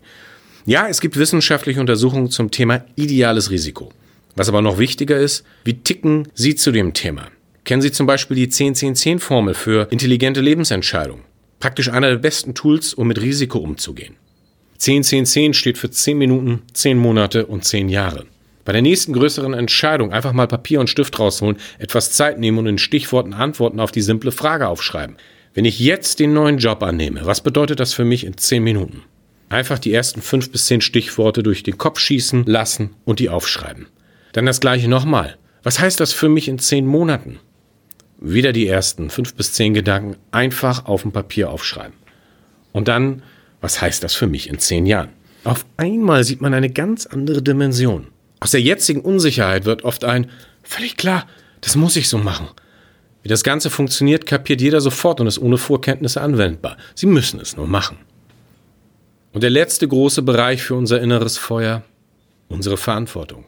Ja, 0.66 0.86
es 0.88 1.00
gibt 1.00 1.16
wissenschaftliche 1.16 1.80
Untersuchungen 1.80 2.30
zum 2.30 2.50
Thema 2.50 2.84
ideales 2.94 3.50
Risiko. 3.50 3.92
Was 4.36 4.48
aber 4.48 4.62
noch 4.62 4.78
wichtiger 4.78 5.18
ist, 5.18 5.44
wie 5.64 5.78
ticken 5.78 6.28
Sie 6.34 6.54
zu 6.54 6.70
dem 6.70 6.92
Thema? 6.92 7.28
Kennen 7.66 7.82
Sie 7.82 7.90
zum 7.90 8.06
Beispiel 8.06 8.36
die 8.36 8.46
10-10-10-Formel 8.46 9.54
für 9.54 9.88
intelligente 9.90 10.40
Lebensentscheidungen? 10.40 11.24
Praktisch 11.58 11.90
einer 11.90 12.10
der 12.10 12.18
besten 12.18 12.54
Tools, 12.54 12.94
um 12.94 13.08
mit 13.08 13.20
Risiko 13.20 13.58
umzugehen. 13.58 14.14
10-10-10 14.78 15.52
steht 15.52 15.76
für 15.76 15.90
10 15.90 16.16
Minuten, 16.16 16.62
10 16.74 16.96
Monate 16.96 17.46
und 17.46 17.64
10 17.64 17.88
Jahre. 17.88 18.26
Bei 18.64 18.72
der 18.72 18.82
nächsten 18.82 19.12
größeren 19.12 19.52
Entscheidung 19.52 20.12
einfach 20.12 20.32
mal 20.32 20.46
Papier 20.46 20.78
und 20.78 20.88
Stift 20.88 21.18
rausholen, 21.18 21.56
etwas 21.80 22.12
Zeit 22.12 22.38
nehmen 22.38 22.58
und 22.58 22.68
in 22.68 22.78
Stichworten 22.78 23.34
Antworten 23.34 23.80
auf 23.80 23.90
die 23.90 24.00
simple 24.00 24.30
Frage 24.30 24.68
aufschreiben. 24.68 25.16
Wenn 25.52 25.64
ich 25.64 25.80
jetzt 25.80 26.20
den 26.20 26.34
neuen 26.34 26.58
Job 26.58 26.84
annehme, 26.84 27.22
was 27.24 27.40
bedeutet 27.40 27.80
das 27.80 27.94
für 27.94 28.04
mich 28.04 28.22
in 28.22 28.38
10 28.38 28.62
Minuten? 28.62 29.02
Einfach 29.48 29.80
die 29.80 29.92
ersten 29.92 30.22
5 30.22 30.52
bis 30.52 30.66
10 30.66 30.82
Stichworte 30.82 31.42
durch 31.42 31.64
den 31.64 31.78
Kopf 31.78 31.98
schießen 31.98 32.44
lassen 32.46 32.90
und 33.04 33.18
die 33.18 33.28
aufschreiben. 33.28 33.88
Dann 34.34 34.46
das 34.46 34.60
gleiche 34.60 34.86
nochmal. 34.86 35.36
Was 35.64 35.80
heißt 35.80 35.98
das 35.98 36.12
für 36.12 36.28
mich 36.28 36.46
in 36.46 36.60
10 36.60 36.86
Monaten? 36.86 37.40
Wieder 38.18 38.52
die 38.52 38.66
ersten 38.66 39.10
5 39.10 39.34
bis 39.34 39.52
10 39.52 39.74
Gedanken 39.74 40.16
einfach 40.30 40.86
auf 40.86 41.02
dem 41.02 41.12
Papier 41.12 41.50
aufschreiben. 41.50 41.94
Und 42.72 42.88
dann 42.88 43.22
was 43.60 43.80
heißt 43.80 44.02
das 44.02 44.14
für 44.14 44.26
mich 44.26 44.48
in 44.48 44.58
zehn 44.58 44.86
Jahren? 44.86 45.08
Auf 45.44 45.64
einmal 45.76 46.24
sieht 46.24 46.40
man 46.40 46.54
eine 46.54 46.70
ganz 46.70 47.06
andere 47.06 47.42
Dimension. 47.42 48.08
Aus 48.40 48.50
der 48.50 48.60
jetzigen 48.60 49.00
Unsicherheit 49.00 49.64
wird 49.64 49.82
oft 49.82 50.04
ein, 50.04 50.30
völlig 50.62 50.96
klar, 50.96 51.26
das 51.60 51.76
muss 51.76 51.96
ich 51.96 52.08
so 52.08 52.18
machen. 52.18 52.48
Wie 53.22 53.28
das 53.28 53.42
Ganze 53.42 53.70
funktioniert, 53.70 54.26
kapiert 54.26 54.60
jeder 54.60 54.80
sofort 54.80 55.20
und 55.20 55.26
ist 55.26 55.38
ohne 55.38 55.58
Vorkenntnisse 55.58 56.20
anwendbar. 56.20 56.76
Sie 56.94 57.06
müssen 57.06 57.40
es 57.40 57.56
nur 57.56 57.66
machen. 57.66 57.98
Und 59.32 59.42
der 59.42 59.50
letzte 59.50 59.88
große 59.88 60.22
Bereich 60.22 60.62
für 60.62 60.74
unser 60.74 61.00
inneres 61.00 61.38
Feuer, 61.38 61.82
unsere 62.48 62.76
Verantwortung. 62.76 63.46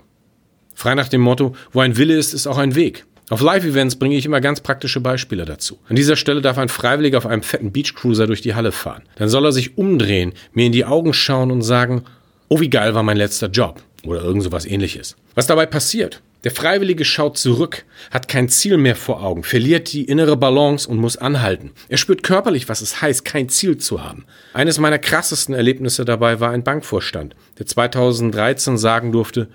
Frei 0.74 0.94
nach 0.94 1.09
dem 1.09 1.20
Motto, 1.20 1.54
wo 1.72 1.81
ein 1.81 1.96
Wille 1.96 2.16
ist, 2.16 2.35
ist 2.35 2.46
auch 2.46 2.59
ein 2.59 2.74
Weg. 2.74 3.07
Auf 3.31 3.43
Live-Events 3.43 3.97
bringe 3.97 4.17
ich 4.17 4.25
immer 4.25 4.41
ganz 4.41 4.62
praktische 4.62 5.01
Beispiele 5.01 5.45
dazu. 5.45 5.79
An 5.88 5.97
dieser 5.97 6.17
Stelle 6.17 6.41
darf 6.41 6.57
ein 6.57 6.71
Freiwilliger 6.71 7.19
auf 7.19 7.27
einem 7.27 7.43
fetten 7.43 7.73
Beachcruiser 7.73 8.27
durch 8.27 8.41
die 8.41 8.55
Halle 8.55 8.73
fahren. 8.73 9.03
Dann 9.17 9.29
soll 9.29 9.45
er 9.45 9.53
sich 9.53 9.77
umdrehen, 9.77 10.33
mir 10.55 10.64
in 10.64 10.73
die 10.73 10.87
Augen 10.87 11.12
schauen 11.12 11.51
und 11.51 11.61
sagen, 11.61 12.05
oh 12.49 12.61
wie 12.61 12.71
geil 12.71 12.95
war 12.95 13.03
mein 13.03 13.19
letzter 13.19 13.49
Job 13.49 13.83
oder 14.05 14.23
irgend 14.23 14.45
sowas 14.45 14.64
ähnliches. 14.64 15.17
Was 15.35 15.47
dabei 15.47 15.67
passiert? 15.67 16.23
Der 16.45 16.53
Freiwillige 16.53 17.05
schaut 17.05 17.37
zurück, 17.37 17.85
hat 18.12 18.29
kein 18.29 18.49
Ziel 18.49 18.79
mehr 18.79 18.97
vor 18.97 19.23
Augen, 19.23 19.43
verliert 19.43 19.93
die 19.93 20.05
innere 20.05 20.37
Balance 20.37 20.88
und 20.88 20.97
muss 20.97 21.17
anhalten. 21.17 21.73
Er 21.88 21.99
spürt 21.99 22.23
körperlich, 22.23 22.69
was 22.69 22.81
es 22.81 23.03
heißt, 23.03 23.25
kein 23.25 23.49
Ziel 23.49 23.77
zu 23.77 24.03
haben. 24.05 24.25
Eines 24.55 24.79
meiner 24.79 25.01
krassesten 25.01 25.55
Erlebnisse 25.55 26.05
dabei 26.05 26.38
war 26.38 26.53
ein 26.53 26.62
Bankvorstand, 26.62 27.35
der 27.59 27.67
2013 27.67 28.79
sagen 28.79 29.12
durfte, 29.12 29.49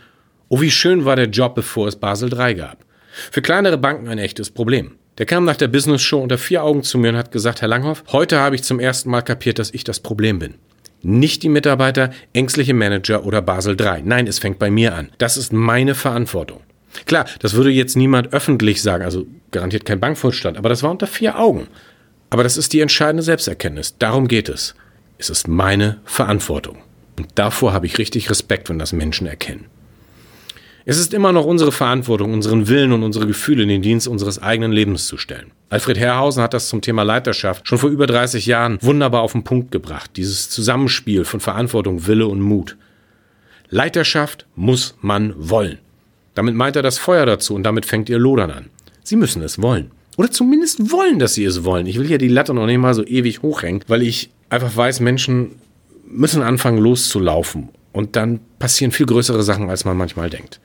oh 0.50 0.60
wie 0.60 0.72
schön 0.72 1.06
war 1.06 1.16
der 1.16 1.30
Job, 1.30 1.56
bevor 1.56 1.88
es 1.88 1.96
Basel 1.96 2.32
III 2.32 2.56
gab. 2.56 2.86
Für 3.32 3.42
kleinere 3.42 3.78
Banken 3.78 4.08
ein 4.08 4.18
echtes 4.18 4.50
Problem. 4.50 4.96
Der 5.20 5.26
kam 5.26 5.46
nach 5.46 5.56
der 5.56 5.68
Business 5.68 6.02
Show 6.02 6.20
unter 6.22 6.38
vier 6.38 6.64
Augen 6.64 6.84
zu 6.84 6.98
mir 6.98 7.10
und 7.10 7.18
hat 7.18 7.32
gesagt, 7.32 7.62
Herr 7.62 7.68
Langhoff, 7.68 8.04
heute 8.12 8.40
habe 8.40 8.56
ich 8.56 8.64
zum 8.64 8.80
ersten 8.80 9.10
Mal 9.12 9.22
kapiert, 9.22 9.60
dass 9.60 9.74
ich 9.74 9.84
das 9.84 10.00
Problem 10.00 10.40
bin. 10.40 10.56
Nicht 11.04 11.44
die 11.44 11.50
Mitarbeiter, 11.50 12.12
ängstliche 12.34 12.74
Manager 12.74 13.26
oder 13.26 13.42
Basel 13.42 13.80
III. 13.80 14.02
Nein, 14.04 14.26
es 14.26 14.40
fängt 14.40 14.58
bei 14.58 14.72
mir 14.72 14.96
an. 14.96 15.10
Das 15.18 15.38
ist 15.38 15.54
meine 15.54 15.96
Verantwortung. 15.96 16.62
Klar, 17.06 17.26
das 17.40 17.54
würde 17.54 17.70
jetzt 17.70 17.96
niemand 17.96 18.34
öffentlich 18.34 18.82
sagen, 18.82 19.04
also 19.04 19.28
garantiert 19.52 19.86
kein 19.86 20.00
Bankvorstand, 20.00 20.58
aber 20.58 20.70
das 20.70 20.82
war 20.82 20.92
unter 20.92 21.08
vier 21.08 21.38
Augen. 21.38 21.68
Aber 22.30 22.44
das 22.44 22.58
ist 22.58 22.74
die 22.74 22.80
entscheidende 22.80 23.22
Selbsterkenntnis. 23.22 23.98
Darum 24.00 24.28
geht 24.28 24.50
es. 24.50 24.76
Es 25.20 25.30
ist 25.30 25.48
meine 25.48 26.00
Verantwortung. 26.06 26.78
Und 27.18 27.28
davor 27.36 27.74
habe 27.74 27.86
ich 27.86 28.00
richtig 28.00 28.30
Respekt, 28.30 28.70
wenn 28.70 28.80
das 28.80 28.94
Menschen 28.94 29.28
erkennen. 29.28 29.66
Es 30.86 30.98
ist 30.98 31.14
immer 31.14 31.32
noch 31.32 31.46
unsere 31.46 31.72
Verantwortung, 31.72 32.34
unseren 32.34 32.68
Willen 32.68 32.92
und 32.92 33.04
unsere 33.04 33.26
Gefühle 33.26 33.64
in 33.64 33.70
den 33.70 33.82
Dienst 33.82 34.06
unseres 34.08 34.42
eigenen 34.42 34.74
Lebens 34.74 35.08
zu 35.08 35.18
stellen. 35.18 35.52
Alfred 35.70 35.98
Herrhausen 35.98 36.44
hat 36.44 36.54
das 36.54 36.68
zum 36.68 36.82
Thema 36.82 37.04
Leiterschaft 37.04 37.68
schon 37.68 37.78
vor 37.78 37.90
über 37.90 38.06
30 38.06 38.46
Jahren 38.46 38.78
wunderbar 38.82 39.22
auf 39.22 39.32
den 39.32 39.46
Punkt 39.46 39.72
gebracht. 39.72 40.12
Dieses 40.18 40.50
Zusammenspiel 40.50 41.24
von 41.24 41.40
Verantwortung, 41.40 42.06
Wille 42.06 42.28
und 42.28 42.42
Mut. 42.42 42.76
Leiterschaft 43.70 44.46
muss 44.56 44.96
man 45.00 45.34
wollen. 45.38 45.78
Damit 46.36 46.56
meint 46.56 46.76
er 46.76 46.82
das 46.82 46.98
Feuer 46.98 47.26
dazu 47.26 47.56
und 47.56 47.64
damit 47.64 47.86
fängt 47.86 48.10
ihr 48.10 48.20
Lodern 48.20 48.52
an. 48.52 48.70
Sie 49.04 49.16
müssen 49.16 49.42
es 49.42 49.62
wollen. 49.62 49.92
Oder 50.18 50.32
zumindest 50.32 50.92
wollen, 50.92 51.18
dass 51.18 51.34
sie 51.34 51.46
es 51.46 51.64
wollen. 51.64 51.88
Ich 51.88 51.98
will 51.98 52.08
hier 52.08 52.18
die 52.18 52.28
Latte 52.28 52.54
noch 52.54 52.66
nicht 52.66 52.78
mal 52.78 52.94
so 52.94 53.06
ewig 53.06 53.42
hochhängen, 53.42 53.84
weil 53.88 54.02
ich 54.02 54.32
einfach 54.50 54.76
weiß, 54.76 55.00
Menschen 55.00 55.52
müssen 56.06 56.42
anfangen 56.42 56.78
loszulaufen. 56.78 57.70
Und 57.94 58.18
dann 58.18 58.42
passieren 58.60 58.92
viel 58.92 59.06
größere 59.06 59.44
Sachen, 59.44 59.70
als 59.70 59.86
man 59.86 59.96
manchmal 59.96 60.30
denkt. 60.30 60.60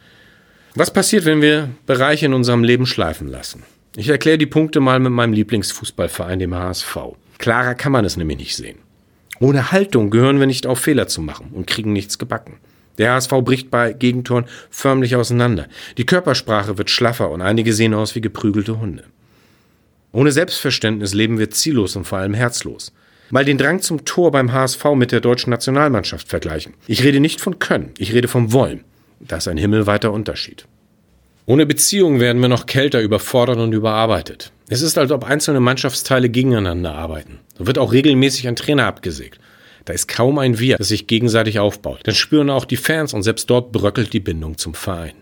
Was 0.75 0.93
passiert, 0.93 1.25
wenn 1.25 1.43
wir 1.43 1.71
Bereiche 1.87 2.27
in 2.27 2.35
unserem 2.35 2.65
Leben 2.65 2.87
schleifen 2.87 3.29
lassen? 3.29 3.63
Ich 3.97 4.09
erkläre 4.09 4.39
die 4.39 4.47
Punkte 4.47 4.81
mal 4.81 4.99
mit 4.99 5.13
meinem 5.13 5.33
Lieblingsfußballverein, 5.33 6.39
dem 6.39 6.55
HSV. 6.55 6.97
Klarer 7.39 7.75
kann 7.75 7.93
man 7.93 8.05
es 8.05 8.17
nämlich 8.17 8.39
nicht 8.39 8.57
sehen. 8.57 8.79
Ohne 9.41 9.71
Haltung 9.71 10.11
gehören 10.11 10.41
wir 10.41 10.47
nicht 10.47 10.67
auf 10.67 10.81
Fehler 10.81 11.07
zu 11.07 11.21
machen 11.21 11.51
und 11.53 11.67
kriegen 11.67 11.93
nichts 11.93 12.19
gebacken. 12.19 12.59
Der 12.99 13.13
HSV 13.13 13.31
bricht 13.45 13.71
bei 13.71 13.93
Gegentoren 13.93 14.47
förmlich 14.71 15.15
auseinander. 15.15 15.69
Die 15.97 16.07
Körpersprache 16.07 16.79
wird 16.79 16.91
schlaffer 16.91 17.31
und 17.31 17.43
einige 17.43 17.73
sehen 17.73 17.95
aus 17.95 18.15
wie 18.15 18.21
geprügelte 18.21 18.81
Hunde. 18.81 19.05
Ohne 20.13 20.33
Selbstverständnis 20.33 21.15
leben 21.15 21.39
wir 21.39 21.51
ziellos 21.51 21.95
und 21.95 22.07
vor 22.07 22.19
allem 22.19 22.35
herzlos. 22.35 22.93
Mal 23.31 23.45
den 23.45 23.59
Drang 23.59 23.83
zum 23.83 24.05
Tor 24.05 24.31
beim 24.31 24.53
HSV 24.53 24.85
mit 24.95 25.13
der 25.13 25.21
deutschen 25.21 25.51
Nationalmannschaft 25.51 26.29
vergleichen. 26.29 26.75
Ich 26.87 27.05
rede 27.05 27.21
nicht 27.21 27.41
von 27.41 27.59
Können, 27.59 27.93
ich 27.99 28.15
rede 28.15 28.29
vom 28.29 28.53
Wollen. 28.53 28.85
Das 29.21 29.45
ist 29.45 29.49
ein 29.49 29.59
himmelweiter 29.59 30.13
Unterschied. 30.13 30.67
Ohne 31.45 31.67
Beziehung 31.67 32.21
werden 32.21 32.41
wir 32.41 32.49
noch 32.49 32.67
kälter, 32.67 33.01
überfordert 33.01 33.59
und 33.59 33.73
überarbeitet. 33.73 34.53
Es 34.69 34.83
ist, 34.83 34.99
als 34.99 35.11
ob 35.11 35.25
einzelne 35.25 35.61
Mannschaftsteile 35.61 36.29
gegeneinander 36.29 36.95
arbeiten. 36.95 37.41
So 37.57 37.67
wird 37.67 37.79
auch 37.79 37.93
regelmäßig 37.93 38.49
ein 38.49 38.57
Trainer 38.57 38.87
abgesägt. 38.87 39.41
Da 39.85 39.95
ist 39.95 40.09
kaum 40.09 40.39
ein 40.39 40.59
Wir, 40.59 40.77
das 40.77 40.89
sich 40.89 41.07
gegenseitig 41.07 41.59
aufbaut. 41.59 42.01
Dann 42.05 42.15
spüren 42.15 42.51
auch 42.51 42.67
die 42.67 42.77
Fans 42.77 43.15
und 43.15 43.23
selbst 43.23 43.49
dort 43.49 43.73
bröckelt 43.73 44.13
die 44.13 44.21
Bindung 44.21 44.59
zum 44.59 44.75
Verein. 44.75 45.15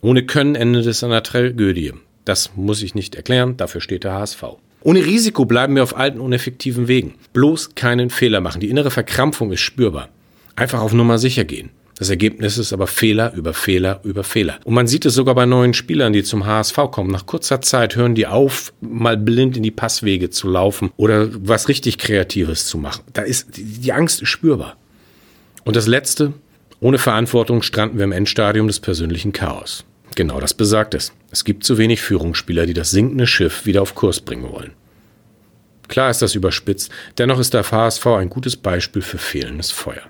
Ohne 0.00 0.26
Können 0.26 0.56
endet 0.56 0.86
es 0.86 1.04
an 1.04 1.12
einer 1.12 1.22
Tragödie. 1.22 1.92
Das 2.24 2.56
muss 2.56 2.82
ich 2.82 2.96
nicht 2.96 3.14
erklären, 3.14 3.56
dafür 3.56 3.80
steht 3.80 4.02
der 4.02 4.14
HSV. 4.14 4.42
Ohne 4.84 5.04
Risiko 5.04 5.46
bleiben 5.46 5.74
wir 5.74 5.82
auf 5.82 5.96
alten, 5.96 6.20
uneffektiven 6.20 6.88
Wegen. 6.88 7.14
Bloß 7.32 7.74
keinen 7.74 8.10
Fehler 8.10 8.42
machen. 8.42 8.60
Die 8.60 8.68
innere 8.68 8.90
Verkrampfung 8.90 9.50
ist 9.50 9.62
spürbar. 9.62 10.10
Einfach 10.56 10.82
auf 10.82 10.92
Nummer 10.92 11.16
sicher 11.16 11.44
gehen. 11.44 11.70
Das 11.96 12.10
Ergebnis 12.10 12.58
ist 12.58 12.74
aber 12.74 12.86
Fehler 12.86 13.32
über 13.32 13.54
Fehler 13.54 14.00
über 14.04 14.24
Fehler. 14.24 14.58
Und 14.64 14.74
man 14.74 14.86
sieht 14.86 15.06
es 15.06 15.14
sogar 15.14 15.34
bei 15.34 15.46
neuen 15.46 15.72
Spielern, 15.72 16.12
die 16.12 16.22
zum 16.22 16.44
HSV 16.44 16.76
kommen. 16.90 17.10
Nach 17.10 17.24
kurzer 17.24 17.62
Zeit 17.62 17.96
hören 17.96 18.14
die 18.14 18.26
auf, 18.26 18.74
mal 18.82 19.16
blind 19.16 19.56
in 19.56 19.62
die 19.62 19.70
Passwege 19.70 20.28
zu 20.28 20.48
laufen 20.48 20.90
oder 20.98 21.30
was 21.32 21.68
richtig 21.68 21.96
Kreatives 21.96 22.66
zu 22.66 22.76
machen. 22.76 23.04
Da 23.14 23.22
ist, 23.22 23.52
die 23.56 23.92
Angst 23.92 24.20
ist 24.20 24.28
spürbar. 24.28 24.76
Und 25.64 25.76
das 25.76 25.86
Letzte, 25.86 26.34
ohne 26.80 26.98
Verantwortung 26.98 27.62
stranden 27.62 27.96
wir 27.96 28.04
im 28.04 28.12
Endstadium 28.12 28.66
des 28.66 28.80
persönlichen 28.80 29.32
Chaos. 29.32 29.86
Genau 30.14 30.40
das 30.40 30.54
besagt 30.54 30.94
es. 30.94 31.12
Es 31.30 31.44
gibt 31.44 31.64
zu 31.64 31.78
wenig 31.78 32.00
Führungsspieler, 32.00 32.66
die 32.66 32.74
das 32.74 32.90
sinkende 32.90 33.26
Schiff 33.26 33.66
wieder 33.66 33.82
auf 33.82 33.94
Kurs 33.94 34.20
bringen 34.20 34.50
wollen. 34.50 34.72
Klar 35.88 36.10
ist 36.10 36.22
das 36.22 36.34
überspitzt, 36.34 36.90
dennoch 37.18 37.38
ist 37.38 37.54
der 37.54 37.70
HSV 37.70 38.06
ein 38.06 38.30
gutes 38.30 38.56
Beispiel 38.56 39.02
für 39.02 39.18
fehlendes 39.18 39.70
Feuer. 39.70 40.02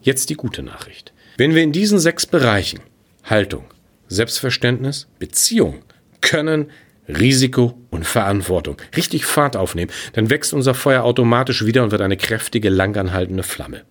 Jetzt 0.00 0.30
die 0.30 0.34
gute 0.34 0.62
Nachricht. 0.62 1.12
Wenn 1.36 1.54
wir 1.54 1.62
in 1.62 1.72
diesen 1.72 1.98
sechs 1.98 2.26
Bereichen 2.26 2.80
Haltung, 3.24 3.64
Selbstverständnis, 4.08 5.08
Beziehung, 5.18 5.82
Können, 6.20 6.70
Risiko 7.08 7.78
und 7.90 8.06
Verantwortung 8.06 8.76
richtig 8.96 9.24
Fahrt 9.24 9.56
aufnehmen, 9.56 9.90
dann 10.12 10.30
wächst 10.30 10.52
unser 10.52 10.74
Feuer 10.74 11.02
automatisch 11.02 11.64
wieder 11.64 11.82
und 11.82 11.90
wird 11.90 12.02
eine 12.02 12.16
kräftige, 12.16 12.68
langanhaltende 12.68 13.42
Flamme. 13.42 13.82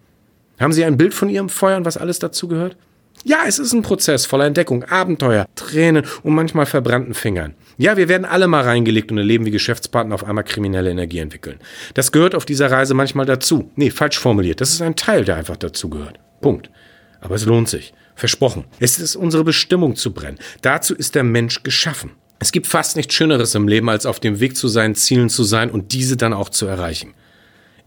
Haben 0.59 0.73
Sie 0.73 0.85
ein 0.85 0.97
Bild 0.97 1.13
von 1.13 1.29
Ihrem 1.29 1.49
Feuer 1.49 1.77
und 1.77 1.85
was 1.85 1.97
alles 1.97 2.19
dazu 2.19 2.47
gehört? 2.47 2.77
Ja, 3.23 3.43
es 3.47 3.59
ist 3.59 3.73
ein 3.73 3.83
Prozess 3.83 4.25
voller 4.25 4.45
Entdeckung, 4.45 4.83
Abenteuer, 4.83 5.45
Tränen 5.55 6.05
und 6.23 6.33
manchmal 6.33 6.65
verbrannten 6.65 7.13
Fingern. 7.13 7.53
Ja, 7.77 7.95
wir 7.95 8.09
werden 8.09 8.25
alle 8.25 8.47
mal 8.47 8.63
reingelegt 8.63 9.11
und 9.11 9.19
erleben, 9.19 9.45
wie 9.45 9.51
Geschäftspartner 9.51 10.15
auf 10.15 10.23
einmal 10.23 10.43
kriminelle 10.43 10.89
Energie 10.89 11.19
entwickeln. 11.19 11.59
Das 11.93 12.11
gehört 12.11 12.33
auf 12.33 12.45
dieser 12.45 12.71
Reise 12.71 12.93
manchmal 12.95 13.27
dazu. 13.27 13.69
Nee, 13.75 13.91
falsch 13.91 14.17
formuliert. 14.17 14.59
Das 14.59 14.71
ist 14.71 14.81
ein 14.81 14.95
Teil, 14.95 15.23
der 15.23 15.35
einfach 15.35 15.57
dazu 15.57 15.89
gehört. 15.89 16.19
Punkt. 16.41 16.71
Aber 17.19 17.35
es 17.35 17.45
lohnt 17.45 17.69
sich. 17.69 17.93
Versprochen. 18.15 18.65
Es 18.79 18.99
ist 18.99 19.15
unsere 19.15 19.43
Bestimmung 19.43 19.95
zu 19.95 20.13
brennen. 20.13 20.39
Dazu 20.61 20.95
ist 20.95 21.15
der 21.15 21.23
Mensch 21.23 21.63
geschaffen. 21.63 22.11
Es 22.39 22.51
gibt 22.51 22.65
fast 22.65 22.95
nichts 22.95 23.13
Schöneres 23.13 23.53
im 23.53 23.67
Leben, 23.67 23.89
als 23.89 24.07
auf 24.07 24.19
dem 24.19 24.39
Weg 24.39 24.57
zu 24.57 24.67
seinen 24.67 24.95
Zielen 24.95 25.29
zu 25.29 25.43
sein 25.43 25.69
und 25.69 25.93
diese 25.93 26.17
dann 26.17 26.33
auch 26.33 26.49
zu 26.49 26.65
erreichen. 26.65 27.13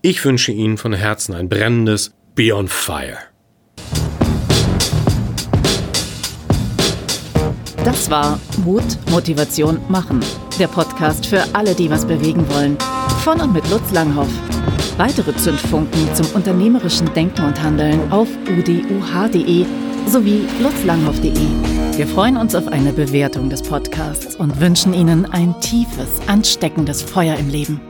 Ich 0.01 0.25
wünsche 0.25 0.53
Ihnen 0.53 0.79
von 0.79 0.93
Herzen 0.93 1.35
ein 1.35 1.49
brennendes 1.49 2.13
Be 2.37 2.55
on 2.55 2.69
Fire. 2.69 3.19
Das 7.85 8.11
war 8.11 8.41
Mut, 8.65 8.83
Motivation, 9.11 9.79
Machen. 9.89 10.21
Der 10.59 10.69
Podcast 10.69 11.27
für 11.27 11.43
alle, 11.53 11.75
die 11.75 11.91
was 11.91 12.07
bewegen 12.07 12.49
wollen. 12.49 12.79
Von 13.23 13.41
und 13.43 13.53
mit 13.53 13.69
Lutz 13.71 13.91
Langhoff. 13.93 14.31
Weitere 14.97 15.37
Zündfunken 15.37 16.15
zum 16.15 16.27
unternehmerischen 16.35 17.13
Denken 17.13 17.45
und 17.45 17.63
Handeln 17.63 18.11
auf 18.11 18.29
uduh.de 18.49 19.67
sowie 20.07 20.47
lutzlanghoff.de. 20.61 21.97
Wir 21.97 22.07
freuen 22.07 22.39
uns 22.39 22.55
auf 22.55 22.69
eine 22.69 22.93
Bewertung 22.93 23.51
des 23.51 23.61
Podcasts 23.61 24.35
und 24.37 24.61
wünschen 24.61 24.95
Ihnen 24.95 25.27
ein 25.31 25.55
tiefes, 25.61 26.09
ansteckendes 26.27 27.03
Feuer 27.03 27.37
im 27.37 27.51
Leben. 27.51 27.81